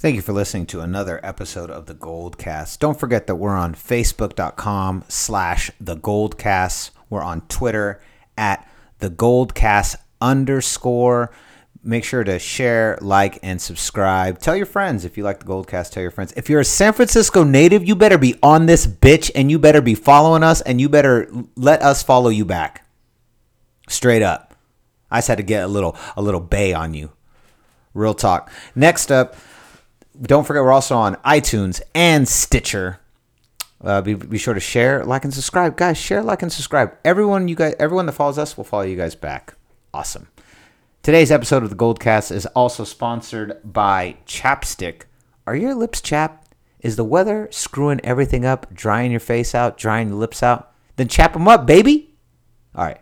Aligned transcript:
Thank 0.00 0.16
you 0.16 0.22
for 0.22 0.32
listening 0.32 0.64
to 0.68 0.80
another 0.80 1.20
episode 1.22 1.70
of 1.70 1.84
the 1.84 1.94
Goldcast. 1.94 2.78
Don't 2.78 2.98
forget 2.98 3.26
that 3.26 3.34
we're 3.34 3.54
on 3.54 3.74
Facebook.com 3.74 5.04
slash 5.08 5.70
the 5.78 5.94
Goldcast. 5.94 6.92
We're 7.10 7.20
on 7.20 7.42
Twitter 7.48 8.00
at 8.34 8.66
the 9.00 9.10
Goldcast 9.10 9.96
underscore. 10.18 11.30
Make 11.84 12.04
sure 12.04 12.24
to 12.24 12.38
share, 12.38 12.96
like, 13.02 13.40
and 13.42 13.60
subscribe. 13.60 14.38
Tell 14.38 14.56
your 14.56 14.64
friends 14.64 15.04
if 15.04 15.18
you 15.18 15.22
like 15.22 15.40
the 15.40 15.44
Goldcast. 15.44 15.90
Tell 15.90 16.02
your 16.02 16.10
friends. 16.10 16.32
If 16.34 16.48
you're 16.48 16.60
a 16.60 16.64
San 16.64 16.94
Francisco 16.94 17.44
native, 17.44 17.86
you 17.86 17.94
better 17.94 18.16
be 18.16 18.36
on 18.42 18.64
this 18.64 18.86
bitch 18.86 19.30
and 19.34 19.50
you 19.50 19.58
better 19.58 19.82
be 19.82 19.94
following 19.94 20.42
us 20.42 20.62
and 20.62 20.80
you 20.80 20.88
better 20.88 21.30
let 21.56 21.82
us 21.82 22.02
follow 22.02 22.30
you 22.30 22.46
back. 22.46 22.86
Straight 23.86 24.22
up. 24.22 24.54
I 25.10 25.18
just 25.18 25.28
had 25.28 25.36
to 25.36 25.44
get 25.44 25.62
a 25.62 25.68
little 25.68 25.94
a 26.16 26.22
little 26.22 26.40
bay 26.40 26.72
on 26.72 26.94
you. 26.94 27.12
Real 27.92 28.14
talk. 28.14 28.50
Next 28.74 29.12
up, 29.12 29.36
don't 30.20 30.46
forget 30.46 30.62
we're 30.62 30.72
also 30.72 30.96
on 30.96 31.16
iTunes 31.16 31.80
and 31.94 32.28
Stitcher. 32.28 33.00
Uh, 33.82 34.02
be, 34.02 34.14
be 34.14 34.36
sure 34.36 34.52
to 34.52 34.60
share, 34.60 35.04
like, 35.04 35.24
and 35.24 35.32
subscribe, 35.32 35.76
guys. 35.76 35.96
Share, 35.96 36.22
like, 36.22 36.42
and 36.42 36.52
subscribe. 36.52 36.94
Everyone, 37.04 37.48
you 37.48 37.54
guys, 37.54 37.74
everyone 37.78 38.06
that 38.06 38.12
follows 38.12 38.38
us 38.38 38.56
will 38.56 38.64
follow 38.64 38.82
you 38.82 38.96
guys 38.96 39.14
back. 39.14 39.54
Awesome. 39.94 40.28
Today's 41.02 41.30
episode 41.30 41.62
of 41.62 41.70
the 41.70 41.76
Goldcast 41.76 42.30
is 42.30 42.44
also 42.46 42.84
sponsored 42.84 43.58
by 43.64 44.18
Chapstick. 44.26 45.02
Are 45.46 45.56
your 45.56 45.74
lips 45.74 46.02
chapped? 46.02 46.54
Is 46.80 46.96
the 46.96 47.04
weather 47.04 47.48
screwing 47.50 48.00
everything 48.04 48.44
up, 48.44 48.72
drying 48.74 49.10
your 49.10 49.20
face 49.20 49.54
out, 49.54 49.78
drying 49.78 50.08
your 50.08 50.18
lips 50.18 50.42
out? 50.42 50.72
Then 50.96 51.08
chap 51.08 51.32
them 51.32 51.48
up, 51.48 51.66
baby. 51.66 52.14
All 52.74 52.84
right, 52.84 53.00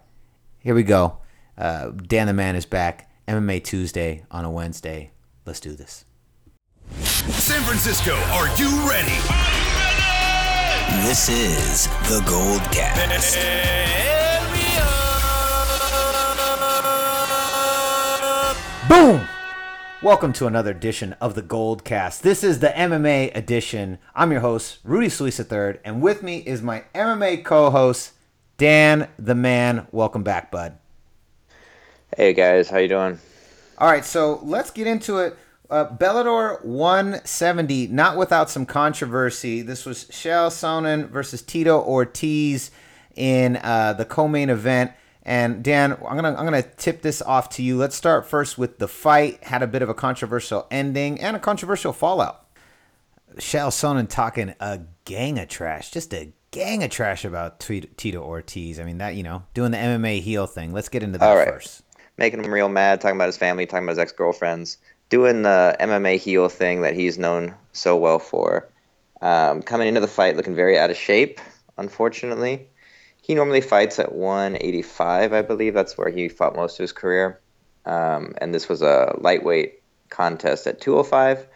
here 0.60 0.74
we 0.74 0.84
go. 0.84 1.18
Uh, 1.56 1.90
Dan 1.90 2.28
the 2.28 2.32
Man 2.32 2.54
is 2.54 2.66
back. 2.66 3.10
MMA 3.26 3.62
Tuesday 3.64 4.24
on 4.30 4.44
a 4.44 4.50
Wednesday. 4.50 5.10
Let's 5.44 5.60
do 5.60 5.74
this. 5.74 6.04
San 7.30 7.60
Francisco, 7.62 8.14
are 8.32 8.48
you 8.56 8.68
ready? 8.88 9.12
This 11.06 11.28
is 11.28 11.86
the 12.08 12.24
Gold 12.26 12.62
Cast. 12.72 13.36
Boom! 18.88 19.28
Welcome 20.02 20.32
to 20.32 20.46
another 20.46 20.70
edition 20.70 21.12
of 21.20 21.34
the 21.34 21.42
Gold 21.42 21.84
Cast. 21.84 22.22
This 22.22 22.42
is 22.42 22.60
the 22.60 22.68
MMA 22.68 23.36
edition. 23.36 23.98
I'm 24.14 24.32
your 24.32 24.40
host, 24.40 24.78
Rudy 24.82 25.10
Solis 25.10 25.38
III, 25.38 25.80
and 25.84 26.00
with 26.00 26.22
me 26.22 26.38
is 26.38 26.62
my 26.62 26.84
MMA 26.94 27.44
co-host, 27.44 28.12
Dan 28.56 29.08
the 29.18 29.34
Man. 29.34 29.86
Welcome 29.92 30.22
back, 30.22 30.50
bud. 30.50 30.78
Hey 32.16 32.32
guys, 32.32 32.70
how 32.70 32.78
you 32.78 32.88
doing? 32.88 33.18
All 33.76 33.88
right, 33.88 34.04
so 34.04 34.40
let's 34.42 34.70
get 34.70 34.86
into 34.86 35.18
it. 35.18 35.36
Uh, 35.70 35.86
Bellator 35.96 36.64
170, 36.64 37.88
not 37.88 38.16
without 38.16 38.48
some 38.48 38.64
controversy. 38.64 39.60
This 39.60 39.84
was 39.84 40.06
Chael 40.06 40.48
Sonnen 40.48 41.08
versus 41.08 41.42
Tito 41.42 41.78
Ortiz 41.82 42.70
in 43.14 43.56
uh, 43.56 43.92
the 43.92 44.06
co-main 44.06 44.48
event. 44.48 44.92
And 45.24 45.62
Dan, 45.62 45.92
I'm 45.92 46.16
gonna 46.16 46.34
I'm 46.34 46.44
gonna 46.44 46.62
tip 46.62 47.02
this 47.02 47.20
off 47.20 47.50
to 47.50 47.62
you. 47.62 47.76
Let's 47.76 47.94
start 47.94 48.26
first 48.26 48.56
with 48.56 48.78
the 48.78 48.88
fight. 48.88 49.44
Had 49.44 49.62
a 49.62 49.66
bit 49.66 49.82
of 49.82 49.90
a 49.90 49.94
controversial 49.94 50.66
ending 50.70 51.20
and 51.20 51.36
a 51.36 51.38
controversial 51.38 51.92
fallout. 51.92 52.46
Chael 53.36 53.68
Sonnen 53.68 54.08
talking 54.08 54.54
a 54.58 54.80
gang 55.04 55.38
of 55.38 55.48
trash, 55.48 55.90
just 55.90 56.14
a 56.14 56.32
gang 56.50 56.82
of 56.82 56.88
trash 56.88 57.26
about 57.26 57.60
Tito 57.60 58.22
Ortiz. 58.22 58.80
I 58.80 58.84
mean 58.84 58.98
that 58.98 59.16
you 59.16 59.22
know 59.22 59.42
doing 59.52 59.72
the 59.72 59.76
MMA 59.76 60.22
heel 60.22 60.46
thing. 60.46 60.72
Let's 60.72 60.88
get 60.88 61.02
into 61.02 61.18
that 61.18 61.28
All 61.28 61.36
right. 61.36 61.48
first. 61.48 61.82
Making 62.16 62.42
him 62.42 62.52
real 62.52 62.70
mad, 62.70 63.02
talking 63.02 63.16
about 63.16 63.26
his 63.26 63.36
family, 63.36 63.66
talking 63.66 63.84
about 63.84 63.92
his 63.92 63.98
ex 63.98 64.12
girlfriends, 64.12 64.78
doing 65.08 65.42
the 65.42 65.76
MMA 65.80 66.18
heel 66.18 66.48
thing 66.48 66.82
that 66.82 66.94
he's 66.94 67.18
known 67.18 67.54
so 67.72 67.96
well 67.96 68.18
for. 68.18 68.68
Um, 69.20 69.62
coming 69.62 69.88
into 69.88 70.00
the 70.00 70.08
fight 70.08 70.36
looking 70.36 70.54
very 70.54 70.78
out 70.78 70.90
of 70.90 70.96
shape, 70.96 71.40
unfortunately. 71.76 72.68
He 73.22 73.34
normally 73.34 73.60
fights 73.60 73.98
at 73.98 74.14
185, 74.14 75.32
I 75.32 75.42
believe. 75.42 75.74
That's 75.74 75.98
where 75.98 76.10
he 76.10 76.28
fought 76.28 76.56
most 76.56 76.78
of 76.78 76.84
his 76.84 76.92
career. 76.92 77.40
Um, 77.84 78.34
and 78.38 78.54
this 78.54 78.68
was 78.68 78.82
a 78.82 79.16
lightweight 79.18 79.82
contest 80.08 80.66
at 80.66 80.80
205. 80.80 81.46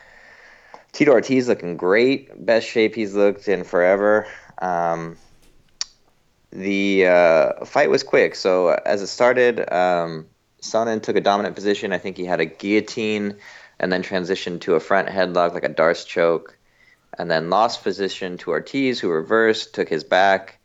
Tito 0.92 1.12
Ortiz 1.12 1.48
looking 1.48 1.76
great, 1.76 2.44
best 2.44 2.68
shape 2.68 2.94
he's 2.94 3.14
looked 3.14 3.48
in 3.48 3.64
forever. 3.64 4.26
Um, 4.60 5.16
the 6.50 7.06
uh, 7.06 7.64
fight 7.64 7.88
was 7.88 8.02
quick, 8.02 8.34
so 8.34 8.68
as 8.68 9.00
it 9.00 9.06
started, 9.06 9.72
um, 9.72 10.26
Sonnen 10.62 11.02
took 11.02 11.16
a 11.16 11.20
dominant 11.20 11.54
position. 11.54 11.92
I 11.92 11.98
think 11.98 12.16
he 12.16 12.24
had 12.24 12.40
a 12.40 12.46
guillotine 12.46 13.36
and 13.78 13.92
then 13.92 14.02
transitioned 14.02 14.60
to 14.62 14.74
a 14.74 14.80
front 14.80 15.08
headlock, 15.08 15.52
like 15.52 15.64
a 15.64 15.68
D'Arce 15.68 16.04
choke, 16.04 16.56
and 17.18 17.30
then 17.30 17.50
lost 17.50 17.82
position 17.82 18.38
to 18.38 18.50
Ortiz, 18.50 19.00
who 19.00 19.10
reversed, 19.10 19.74
took 19.74 19.88
his 19.88 20.04
back, 20.04 20.60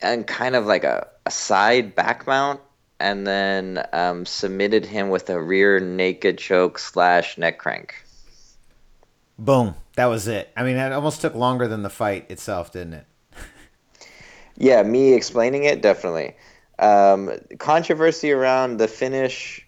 and 0.00 0.26
kind 0.26 0.56
of 0.56 0.66
like 0.66 0.84
a, 0.84 1.06
a 1.24 1.30
side 1.30 1.94
back 1.94 2.26
mount, 2.26 2.60
and 2.98 3.26
then 3.26 3.84
um, 3.92 4.26
submitted 4.26 4.84
him 4.84 5.10
with 5.10 5.30
a 5.30 5.40
rear 5.40 5.78
naked 5.78 6.38
choke 6.38 6.78
slash 6.78 7.38
neck 7.38 7.58
crank. 7.58 7.94
Boom. 9.38 9.76
That 9.96 10.06
was 10.06 10.26
it. 10.26 10.50
I 10.56 10.62
mean, 10.62 10.76
it 10.76 10.92
almost 10.92 11.20
took 11.20 11.34
longer 11.34 11.68
than 11.68 11.82
the 11.82 11.90
fight 11.90 12.30
itself, 12.30 12.72
didn't 12.72 12.94
it? 12.94 13.06
Yeah, 14.54 14.82
me 14.82 15.14
explaining 15.14 15.64
it 15.64 15.80
definitely. 15.80 16.36
Um, 16.78 17.30
controversy 17.58 18.32
around 18.32 18.78
the 18.78 18.88
finish. 18.88 19.66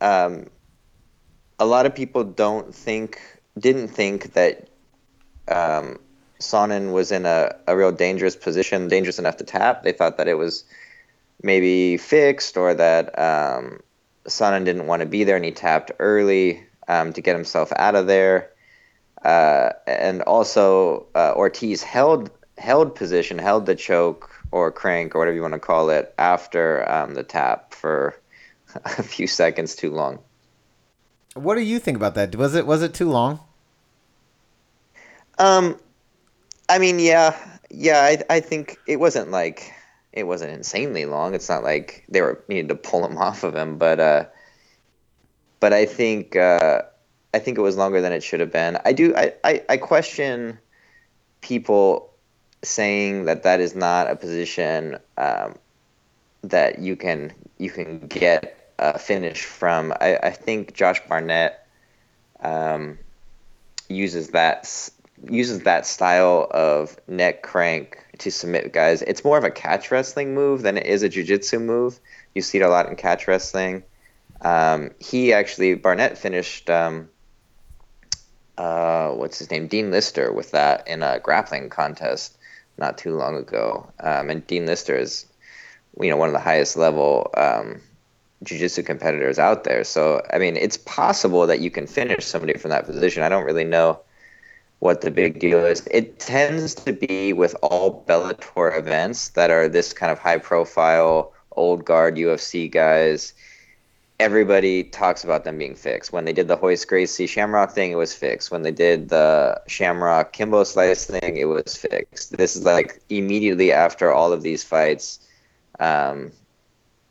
Um, 0.00 0.48
a 1.58 1.66
lot 1.66 1.86
of 1.86 1.94
people 1.94 2.24
don't 2.24 2.74
think, 2.74 3.20
didn't 3.58 3.88
think 3.88 4.32
that 4.32 4.68
um, 5.48 5.98
Sonnen 6.40 6.92
was 6.92 7.12
in 7.12 7.26
a, 7.26 7.54
a 7.66 7.76
real 7.76 7.92
dangerous 7.92 8.34
position, 8.34 8.88
dangerous 8.88 9.18
enough 9.18 9.36
to 9.38 9.44
tap. 9.44 9.82
They 9.82 9.92
thought 9.92 10.16
that 10.18 10.28
it 10.28 10.34
was 10.34 10.64
maybe 11.42 11.96
fixed 11.96 12.56
or 12.56 12.74
that 12.74 13.18
um, 13.18 13.80
Sonnen 14.26 14.64
didn't 14.64 14.86
want 14.86 15.00
to 15.00 15.06
be 15.06 15.24
there 15.24 15.36
and 15.36 15.44
he 15.44 15.52
tapped 15.52 15.92
early 15.98 16.64
um, 16.88 17.12
to 17.12 17.20
get 17.20 17.36
himself 17.36 17.72
out 17.76 17.94
of 17.94 18.06
there. 18.06 18.50
Uh, 19.24 19.70
and 19.86 20.22
also, 20.22 21.06
uh, 21.14 21.32
Ortiz 21.36 21.82
held 21.82 22.30
held 22.58 22.94
position, 22.94 23.38
held 23.38 23.66
the 23.66 23.74
choke 23.74 24.30
or 24.52 24.70
crank 24.70 25.14
or 25.14 25.18
whatever 25.18 25.34
you 25.34 25.42
want 25.42 25.54
to 25.54 25.60
call 25.60 25.90
it 25.90 26.14
after 26.18 26.88
um, 26.88 27.14
the 27.14 27.24
tap 27.24 27.74
for 27.74 28.20
a 28.84 29.02
few 29.02 29.26
seconds 29.26 29.74
too 29.74 29.90
long. 29.90 30.18
What 31.34 31.54
do 31.54 31.62
you 31.62 31.78
think 31.78 31.96
about 31.96 32.14
that? 32.14 32.36
Was 32.36 32.54
it 32.54 32.66
was 32.66 32.82
it 32.82 32.92
too 32.92 33.08
long? 33.08 33.40
Um, 35.38 35.78
I 36.68 36.78
mean, 36.78 36.98
yeah, 36.98 37.36
yeah. 37.70 38.00
I 38.02 38.22
I 38.28 38.40
think 38.40 38.76
it 38.86 39.00
wasn't 39.00 39.30
like 39.30 39.72
it 40.12 40.24
wasn't 40.24 40.52
insanely 40.52 41.06
long. 41.06 41.34
It's 41.34 41.48
not 41.48 41.64
like 41.64 42.04
they 42.08 42.20
were 42.20 42.44
needed 42.48 42.68
to 42.68 42.74
pull 42.74 43.04
him 43.04 43.16
off 43.26 43.44
of 43.44 43.56
him, 43.56 43.78
but 43.78 43.98
uh, 43.98 44.24
but 45.58 45.72
I 45.72 45.86
think 45.86 46.36
uh, 46.36 46.82
I 47.32 47.38
think 47.38 47.56
it 47.56 47.62
was 47.62 47.78
longer 47.78 48.02
than 48.02 48.12
it 48.12 48.22
should 48.22 48.40
have 48.40 48.52
been. 48.52 48.78
I 48.84 48.92
do. 48.92 49.14
I 49.16 49.32
I, 49.42 49.62
I 49.70 49.76
question 49.78 50.58
people 51.40 52.11
saying 52.62 53.24
that 53.24 53.42
that 53.42 53.60
is 53.60 53.74
not 53.74 54.10
a 54.10 54.16
position 54.16 54.98
um, 55.16 55.56
that 56.42 56.78
you 56.78 56.96
can 56.96 57.32
you 57.58 57.70
can 57.70 58.06
get 58.06 58.74
a 58.78 58.98
finish 58.98 59.44
from. 59.44 59.92
I, 60.00 60.16
I 60.22 60.30
think 60.30 60.74
Josh 60.74 61.00
Barnett 61.08 61.66
um, 62.40 62.98
uses 63.88 64.28
that 64.28 64.90
uses 65.28 65.60
that 65.60 65.86
style 65.86 66.48
of 66.50 66.98
neck 67.06 67.42
crank 67.42 68.04
to 68.18 68.30
submit 68.30 68.72
guys. 68.72 69.02
It's 69.02 69.24
more 69.24 69.38
of 69.38 69.44
a 69.44 69.50
catch 69.50 69.90
wrestling 69.90 70.34
move 70.34 70.62
than 70.62 70.76
it 70.76 70.86
is 70.86 71.02
a 71.02 71.08
jiu-jitsu 71.08 71.60
move. 71.60 72.00
You 72.34 72.42
see 72.42 72.58
it 72.58 72.62
a 72.62 72.68
lot 72.68 72.88
in 72.88 72.96
catch 72.96 73.28
wrestling. 73.28 73.84
Um, 74.40 74.90
he 74.98 75.32
actually 75.32 75.74
Barnett 75.74 76.18
finished 76.18 76.68
um, 76.68 77.08
uh, 78.58 79.10
what's 79.10 79.38
his 79.38 79.50
name 79.50 79.68
Dean 79.68 79.90
Lister 79.90 80.32
with 80.32 80.50
that 80.52 80.88
in 80.88 81.02
a 81.02 81.20
grappling 81.20 81.70
contest 81.70 82.36
not 82.78 82.98
too 82.98 83.16
long 83.16 83.36
ago. 83.36 83.90
Um, 84.00 84.30
and 84.30 84.46
Dean 84.46 84.66
Lister 84.66 84.96
is, 84.96 85.26
you 86.00 86.10
know, 86.10 86.16
one 86.16 86.28
of 86.28 86.32
the 86.32 86.38
highest 86.40 86.76
level 86.76 87.30
um, 87.36 87.80
jiu-jitsu 88.42 88.82
competitors 88.82 89.38
out 89.38 89.64
there. 89.64 89.84
So, 89.84 90.22
I 90.32 90.38
mean, 90.38 90.56
it's 90.56 90.76
possible 90.76 91.46
that 91.46 91.60
you 91.60 91.70
can 91.70 91.86
finish 91.86 92.24
somebody 92.24 92.58
from 92.58 92.70
that 92.70 92.86
position. 92.86 93.22
I 93.22 93.28
don't 93.28 93.44
really 93.44 93.64
know 93.64 94.00
what 94.80 95.00
the 95.00 95.10
big 95.10 95.38
deal 95.38 95.64
is. 95.64 95.86
It 95.90 96.18
tends 96.18 96.74
to 96.74 96.92
be 96.92 97.32
with 97.32 97.54
all 97.62 98.04
Bellator 98.08 98.76
events 98.76 99.28
that 99.30 99.50
are 99.50 99.68
this 99.68 99.92
kind 99.92 100.10
of 100.10 100.18
high-profile, 100.18 101.32
old 101.52 101.84
guard 101.84 102.16
UFC 102.16 102.70
guys– 102.70 103.32
everybody 104.22 104.84
talks 104.84 105.24
about 105.24 105.44
them 105.44 105.58
being 105.58 105.74
fixed. 105.74 106.12
When 106.12 106.24
they 106.24 106.32
did 106.32 106.46
the 106.46 106.56
Royce 106.56 106.84
Gracie 106.84 107.26
Shamrock 107.26 107.72
thing, 107.72 107.90
it 107.90 107.96
was 107.96 108.14
fixed. 108.14 108.50
When 108.50 108.62
they 108.62 108.70
did 108.70 109.08
the 109.08 109.60
Shamrock 109.66 110.32
Kimbo 110.32 110.64
Slice 110.64 111.06
thing, 111.06 111.36
it 111.36 111.46
was 111.46 111.76
fixed. 111.76 112.36
This 112.36 112.54
is 112.56 112.64
like 112.64 113.00
immediately 113.08 113.72
after 113.72 114.12
all 114.12 114.32
of 114.32 114.42
these 114.42 114.62
fights, 114.62 115.18
um, 115.80 116.30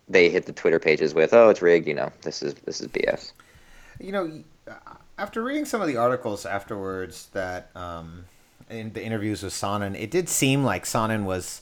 they 0.08 0.30
hit 0.30 0.46
the 0.46 0.54
Twitter 0.54 0.80
pages 0.80 1.13
with, 1.13 1.34
"Oh, 1.34 1.50
it's 1.50 1.62
rigged." 1.62 1.88
You 1.88 1.96
know, 1.96 2.12
this 2.22 2.42
is 2.42 2.54
this 2.66 2.81
is 2.81 2.88
BS. 2.88 3.34
You 4.00 4.12
know, 4.12 4.44
after 5.18 5.44
reading 5.44 5.66
some 5.66 5.81
of 5.81 5.88
the 5.88 5.98
articles 5.98 6.46
afterwards 6.46 7.28
that 7.34 7.69
um, 7.75 8.25
in 8.69 8.94
the 8.94 9.04
interviews 9.04 9.44
with 9.44 9.54
Sonnen, 9.54 10.00
it 10.00 10.12
did 10.12 10.30
seem 10.30 10.63
like 10.63 10.86
Sonnen 10.86 11.25
was, 11.25 11.62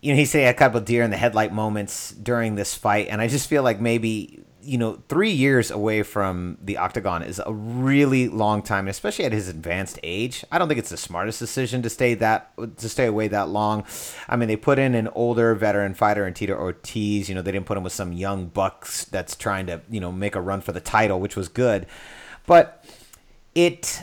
you 0.00 0.12
know, 0.12 0.18
he 0.18 0.24
said 0.24 0.48
a 0.48 0.56
couple 0.56 0.78
of 0.78 0.84
deer 0.84 1.02
in 1.02 1.10
the 1.10 1.16
headlight 1.16 1.52
moments 1.52 2.12
during 2.12 2.54
this 2.54 2.74
fight, 2.74 3.08
and 3.08 3.20
I 3.20 3.28
just 3.28 3.48
feel 3.48 3.62
like 3.62 3.80
maybe 3.80 4.44
you 4.68 4.76
know, 4.76 5.02
three 5.08 5.30
years 5.30 5.70
away 5.70 6.02
from 6.02 6.58
the 6.60 6.76
octagon 6.76 7.22
is 7.22 7.40
a 7.44 7.52
really 7.52 8.28
long 8.28 8.60
time, 8.60 8.86
especially 8.86 9.24
at 9.24 9.32
his 9.32 9.48
advanced 9.48 9.98
age. 10.02 10.44
I 10.52 10.58
don't 10.58 10.68
think 10.68 10.78
it's 10.78 10.90
the 10.90 10.98
smartest 10.98 11.38
decision 11.38 11.80
to 11.82 11.88
stay 11.88 12.12
that 12.14 12.52
to 12.76 12.88
stay 12.88 13.06
away 13.06 13.28
that 13.28 13.48
long. 13.48 13.84
I 14.28 14.36
mean, 14.36 14.46
they 14.46 14.56
put 14.56 14.78
in 14.78 14.94
an 14.94 15.08
older 15.08 15.54
veteran 15.54 15.94
fighter 15.94 16.26
in 16.26 16.34
Tito 16.34 16.54
Ortiz. 16.54 17.30
You 17.30 17.34
know, 17.34 17.40
they 17.40 17.52
didn't 17.52 17.64
put 17.64 17.78
him 17.78 17.82
with 17.82 17.94
some 17.94 18.12
young 18.12 18.48
bucks 18.48 19.06
that's 19.06 19.34
trying 19.36 19.66
to 19.66 19.80
you 19.88 20.00
know 20.00 20.12
make 20.12 20.34
a 20.34 20.40
run 20.40 20.60
for 20.60 20.72
the 20.72 20.80
title, 20.80 21.18
which 21.18 21.34
was 21.34 21.48
good, 21.48 21.86
but 22.46 22.84
it 23.54 24.02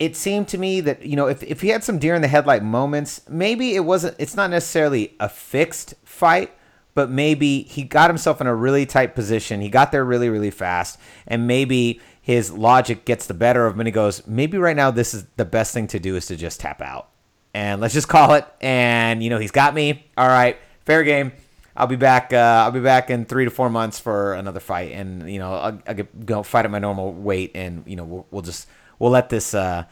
it 0.00 0.16
seemed 0.16 0.48
to 0.48 0.58
me 0.58 0.80
that 0.80 1.04
you 1.06 1.14
know 1.14 1.28
if, 1.28 1.42
if 1.44 1.60
he 1.60 1.68
had 1.68 1.84
some 1.84 2.00
deer 2.00 2.16
in 2.16 2.22
the 2.22 2.28
headlight 2.28 2.64
moments 2.64 3.20
maybe 3.28 3.76
it 3.76 3.84
wasn't 3.84 4.16
it's 4.18 4.34
not 4.34 4.50
necessarily 4.50 5.14
a 5.20 5.28
fixed 5.28 5.94
fight 6.04 6.50
but 6.94 7.10
maybe 7.10 7.62
he 7.62 7.82
got 7.82 8.10
himself 8.10 8.40
in 8.40 8.46
a 8.46 8.54
really 8.54 8.86
tight 8.86 9.14
position. 9.14 9.60
He 9.60 9.68
got 9.68 9.92
there 9.92 10.04
really, 10.04 10.28
really 10.28 10.50
fast, 10.50 10.98
and 11.26 11.46
maybe 11.46 12.00
his 12.20 12.52
logic 12.52 13.04
gets 13.04 13.26
the 13.26 13.34
better 13.34 13.66
of 13.66 13.74
him, 13.74 13.80
and 13.80 13.86
he 13.86 13.92
goes, 13.92 14.26
maybe 14.26 14.58
right 14.58 14.76
now 14.76 14.90
this 14.90 15.14
is 15.14 15.24
the 15.36 15.44
best 15.44 15.72
thing 15.72 15.86
to 15.88 15.98
do 15.98 16.16
is 16.16 16.26
to 16.26 16.36
just 16.36 16.60
tap 16.60 16.82
out, 16.82 17.08
and 17.54 17.80
let's 17.80 17.94
just 17.94 18.08
call 18.08 18.34
it. 18.34 18.46
And 18.60 19.22
you 19.22 19.30
know, 19.30 19.38
he's 19.38 19.50
got 19.50 19.74
me. 19.74 20.04
All 20.16 20.28
right, 20.28 20.56
fair 20.84 21.02
game. 21.04 21.32
I'll 21.76 21.86
be 21.86 21.96
back. 21.96 22.32
Uh, 22.32 22.64
I'll 22.64 22.72
be 22.72 22.80
back 22.80 23.10
in 23.10 23.24
three 23.24 23.44
to 23.44 23.50
four 23.50 23.70
months 23.70 23.98
for 23.98 24.34
another 24.34 24.60
fight, 24.60 24.92
and 24.92 25.30
you 25.30 25.38
know, 25.38 25.54
I'll, 25.54 25.82
I'll 25.86 25.94
get, 25.94 26.26
go 26.26 26.42
fight 26.42 26.64
at 26.64 26.70
my 26.70 26.80
normal 26.80 27.12
weight, 27.12 27.52
and 27.54 27.84
you 27.86 27.96
know, 27.96 28.04
we'll, 28.04 28.26
we'll 28.30 28.42
just 28.42 28.68
we'll 29.00 29.10
let 29.10 29.30
this 29.30 29.52
uh, 29.52 29.84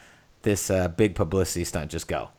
this 0.43 0.69
uh, 0.69 0.87
big 0.87 1.15
publicity 1.15 1.65
stunt 1.65 1.91
just 1.91 2.07
go. 2.07 2.29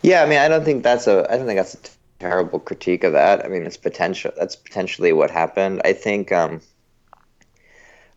Yeah, 0.00 0.22
I 0.22 0.26
mean, 0.26 0.38
I 0.38 0.48
don't 0.48 0.64
think 0.64 0.82
that's 0.82 1.06
a. 1.06 1.30
I 1.30 1.36
don't 1.36 1.46
think 1.46 1.58
that's 1.58 1.74
a 1.74 1.78
terrible 2.18 2.60
critique 2.60 3.04
of 3.04 3.12
that. 3.12 3.44
I 3.44 3.48
mean, 3.48 3.66
it's 3.66 3.76
potential. 3.76 4.32
That's 4.38 4.56
potentially 4.56 5.12
what 5.12 5.30
happened. 5.30 5.82
I 5.84 5.92
think. 5.92 6.32
Um, 6.32 6.62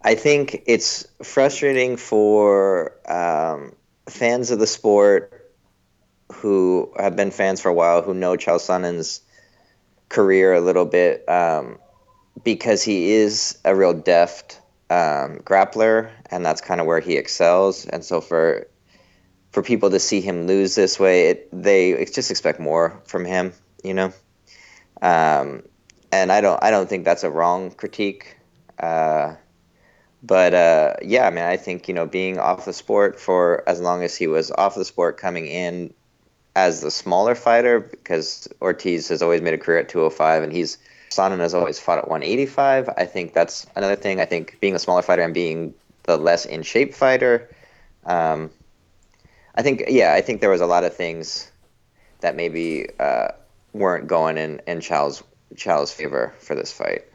I 0.04 0.16
think 0.16 0.64
it's 0.68 1.08
frustrating 1.24 1.98
for 1.98 2.94
um, 3.12 3.74
fans 4.08 4.52
of 4.52 4.60
the 4.60 4.68
sport 4.68 5.52
who 6.32 6.94
have 6.98 7.16
been 7.16 7.32
fans 7.32 7.60
for 7.60 7.70
a 7.70 7.74
while, 7.74 8.02
who 8.02 8.14
know 8.14 8.38
Chael 8.38 8.60
Sonnen's 8.60 9.22
career 10.10 10.54
a 10.54 10.62
little 10.62 10.86
bit, 10.86 11.28
um, 11.28 11.80
because 12.44 12.84
he 12.84 13.12
is 13.12 13.58
a 13.66 13.76
real 13.76 13.94
deft 13.94 14.62
um, 14.90 15.40
grappler, 15.40 16.12
and 16.32 16.46
that's 16.46 16.62
kind 16.62 16.82
of 16.82 16.88
where 16.88 17.00
he 17.00 17.18
excels. 17.18 17.86
And 17.86 18.04
so 18.04 18.22
for 18.22 18.68
for 19.52 19.64
people 19.64 19.90
to 19.90 20.00
see 20.00 20.22
him 20.22 20.46
lose 20.46 20.76
this 20.76 21.00
way, 21.00 21.30
it, 21.30 21.50
they 21.52 22.06
just 22.06 22.32
expect 22.32 22.60
more 22.60 23.02
from 23.06 23.26
him 23.26 23.54
you 23.84 23.94
know. 23.94 24.14
Um, 25.02 25.64
and 26.12 26.32
I 26.32 26.42
don't 26.42 26.62
I 26.64 26.72
don't 26.72 26.90
think 26.90 27.06
that's 27.06 27.24
a 27.24 27.30
wrong 27.30 27.72
critique. 27.72 28.38
Uh, 28.80 29.36
but 30.24 30.54
uh, 30.54 30.94
yeah, 31.02 31.28
I 31.28 31.30
mean, 31.30 31.44
I 31.44 31.58
think 31.58 31.88
you 31.88 31.94
know 31.94 32.06
being 32.06 32.40
off 32.40 32.66
the 32.66 32.74
sport 32.74 33.20
for 33.20 33.64
as 33.68 33.80
long 33.80 34.04
as 34.04 34.16
he 34.16 34.28
was 34.28 34.52
off 34.52 34.76
the 34.76 34.86
sport, 34.86 35.18
coming 35.18 35.48
in 35.48 35.94
as 36.56 36.82
the 36.82 36.92
smaller 36.92 37.36
fighter 37.36 37.80
because 37.80 38.48
Ortiz 38.62 39.10
has 39.10 39.22
always 39.22 39.42
made 39.42 39.54
a 39.54 39.58
career 39.58 39.80
at 39.80 39.90
205, 39.90 40.44
and 40.44 40.52
he's 40.52 40.78
Sonnen 41.10 41.40
has 41.40 41.54
always 41.54 41.80
fought 41.80 41.98
at 42.00 42.08
185. 42.08 42.90
I 42.98 43.06
think 43.06 43.34
that's 43.34 43.66
another 43.76 43.96
thing. 43.96 44.20
I 44.20 44.26
think 44.26 44.60
being 44.60 44.76
a 44.76 44.80
smaller 44.80 45.02
fighter 45.02 45.22
and 45.22 45.34
being 45.34 45.74
the 46.04 46.18
less 46.18 46.46
in 46.46 46.64
shape 46.64 46.94
fighter. 46.94 47.50
Um, 48.06 48.50
I 49.56 49.62
think 49.62 49.84
yeah, 49.88 50.14
I 50.14 50.22
think 50.22 50.42
there 50.42 50.50
was 50.50 50.62
a 50.62 50.66
lot 50.66 50.84
of 50.84 50.96
things 50.96 51.52
that 52.22 52.36
maybe 52.36 52.90
uh, 53.00 53.30
weren't 53.74 54.08
going 54.08 54.38
in 54.38 54.62
in 54.68 54.80
Chael's 54.80 55.24
Chael's 55.56 55.92
favor 55.92 56.34
for 56.40 56.56
this 56.56 56.72
fight. 56.72 57.06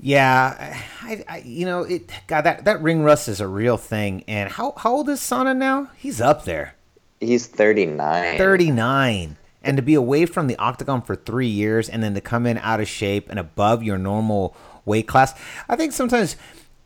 Yeah, 0.00 0.76
I, 1.02 1.24
I, 1.28 1.38
you 1.38 1.64
know, 1.64 1.82
it. 1.82 2.10
God, 2.26 2.42
that 2.42 2.64
that 2.64 2.82
ring 2.82 3.02
rust 3.02 3.28
is 3.28 3.40
a 3.40 3.48
real 3.48 3.76
thing. 3.76 4.24
And 4.28 4.50
how 4.50 4.74
how 4.76 4.92
old 4.92 5.08
is 5.08 5.20
Sonnen 5.20 5.56
now? 5.56 5.90
He's 5.96 6.20
up 6.20 6.44
there. 6.44 6.74
He's 7.20 7.46
thirty 7.46 7.86
nine. 7.86 8.36
Thirty 8.36 8.70
nine, 8.70 9.36
and 9.64 9.76
to 9.76 9.82
be 9.82 9.94
away 9.94 10.26
from 10.26 10.46
the 10.46 10.56
octagon 10.56 11.02
for 11.02 11.16
three 11.16 11.48
years, 11.48 11.88
and 11.88 12.02
then 12.02 12.14
to 12.14 12.20
come 12.20 12.46
in 12.46 12.58
out 12.58 12.80
of 12.80 12.88
shape 12.88 13.28
and 13.28 13.38
above 13.38 13.82
your 13.82 13.98
normal 13.98 14.56
weight 14.84 15.08
class. 15.08 15.34
I 15.68 15.76
think 15.76 15.92
sometimes 15.92 16.36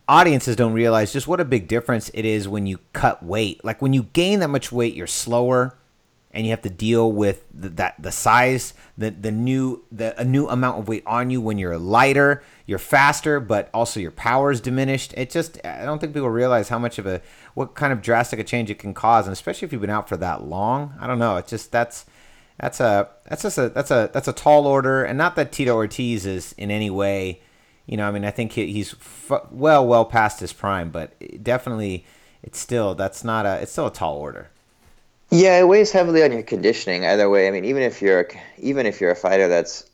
audiences 0.08 0.56
don't 0.56 0.72
realize 0.72 1.12
just 1.12 1.28
what 1.28 1.40
a 1.40 1.44
big 1.44 1.69
difference 1.69 2.10
it 2.14 2.25
is 2.25 2.48
when 2.48 2.66
you 2.66 2.78
cut 2.92 3.22
weight. 3.22 3.64
Like 3.64 3.82
when 3.82 3.92
you 3.92 4.04
gain 4.04 4.40
that 4.40 4.48
much 4.48 4.72
weight, 4.72 4.94
you're 4.94 5.06
slower 5.06 5.76
and 6.30 6.44
you 6.44 6.50
have 6.50 6.62
to 6.62 6.70
deal 6.70 7.10
with 7.10 7.44
the, 7.52 7.69
that 7.70 7.94
the 7.98 8.12
size, 8.12 8.75
the 8.96 9.10
the 9.10 9.31
new 9.31 9.84
the 9.90 10.19
a 10.20 10.24
new 10.24 10.46
amount 10.48 10.78
of 10.78 10.88
weight 10.88 11.02
on 11.06 11.31
you 11.31 11.40
when 11.40 11.58
you're 11.58 11.78
lighter, 11.78 12.42
you're 12.66 12.78
faster, 12.78 13.40
but 13.40 13.70
also 13.72 13.98
your 13.98 14.10
power 14.10 14.50
is 14.50 14.60
diminished. 14.60 15.14
It 15.16 15.31
just 15.31 15.58
I 15.64 15.84
don't 15.84 15.98
think 15.98 16.12
people 16.12 16.31
realize 16.31 16.69
how 16.69 16.78
much 16.78 16.98
of 16.98 17.06
a 17.06 17.22
what 17.54 17.74
kind 17.74 17.92
of 17.92 18.02
drastic 18.02 18.38
a 18.38 18.44
change 18.44 18.70
it 18.70 18.78
can 18.78 18.94
cause, 18.94 19.26
and 19.26 19.32
especially 19.32 19.66
if 19.66 19.72
you've 19.72 19.81
been 19.81 19.90
out 19.90 20.08
for 20.08 20.16
that 20.19 20.44
long. 20.44 20.94
I 21.00 21.06
don't 21.06 21.19
know. 21.19 21.36
It's 21.36 21.50
just 21.50 21.72
that's 21.72 22.04
that's 22.58 22.81
a 22.81 23.08
that's 23.28 23.43
just 23.43 23.58
a 23.58 23.69
that's 23.69 23.90
a 23.90 24.10
that's 24.12 24.28
a 24.28 24.32
tall 24.32 24.66
order, 24.66 25.05
and 25.05 25.16
not 25.16 25.37
that 25.37 25.52
Tito 25.52 25.75
Ortiz 25.75 26.26
is 26.26 26.55
in 26.58 26.70
any 26.70 26.90
way, 26.90 27.40
you 27.87 27.96
know. 27.96 28.08
I 28.08 28.10
mean, 28.10 28.25
I 28.25 28.31
think 28.31 28.52
he, 28.52 28.72
he's 28.72 28.94
f- 28.94 29.50
well 29.50 29.87
well 29.87 30.05
past 30.05 30.40
his 30.40 30.52
prime, 30.52 30.90
but 30.90 31.14
definitely 31.43 32.05
it's 32.43 32.58
still 32.58 32.94
that's 32.94 33.22
not 33.22 33.46
a 33.46 33.60
it's 33.62 33.72
still 33.72 33.87
a 33.87 33.93
tall 33.93 34.16
order. 34.16 34.50
Yeah, 35.31 35.60
it 35.60 35.69
weighs 35.69 35.93
heavily 35.93 36.22
on 36.22 36.32
your 36.32 36.43
conditioning. 36.43 37.05
Either 37.05 37.28
way, 37.28 37.46
I 37.46 37.50
mean, 37.50 37.64
even 37.64 37.82
if 37.82 38.02
you're 38.02 38.28
even 38.58 38.87
if 38.87 39.00
you're 39.00 39.10
a 39.10 39.16
fighter 39.16 39.46
that's 39.46 39.88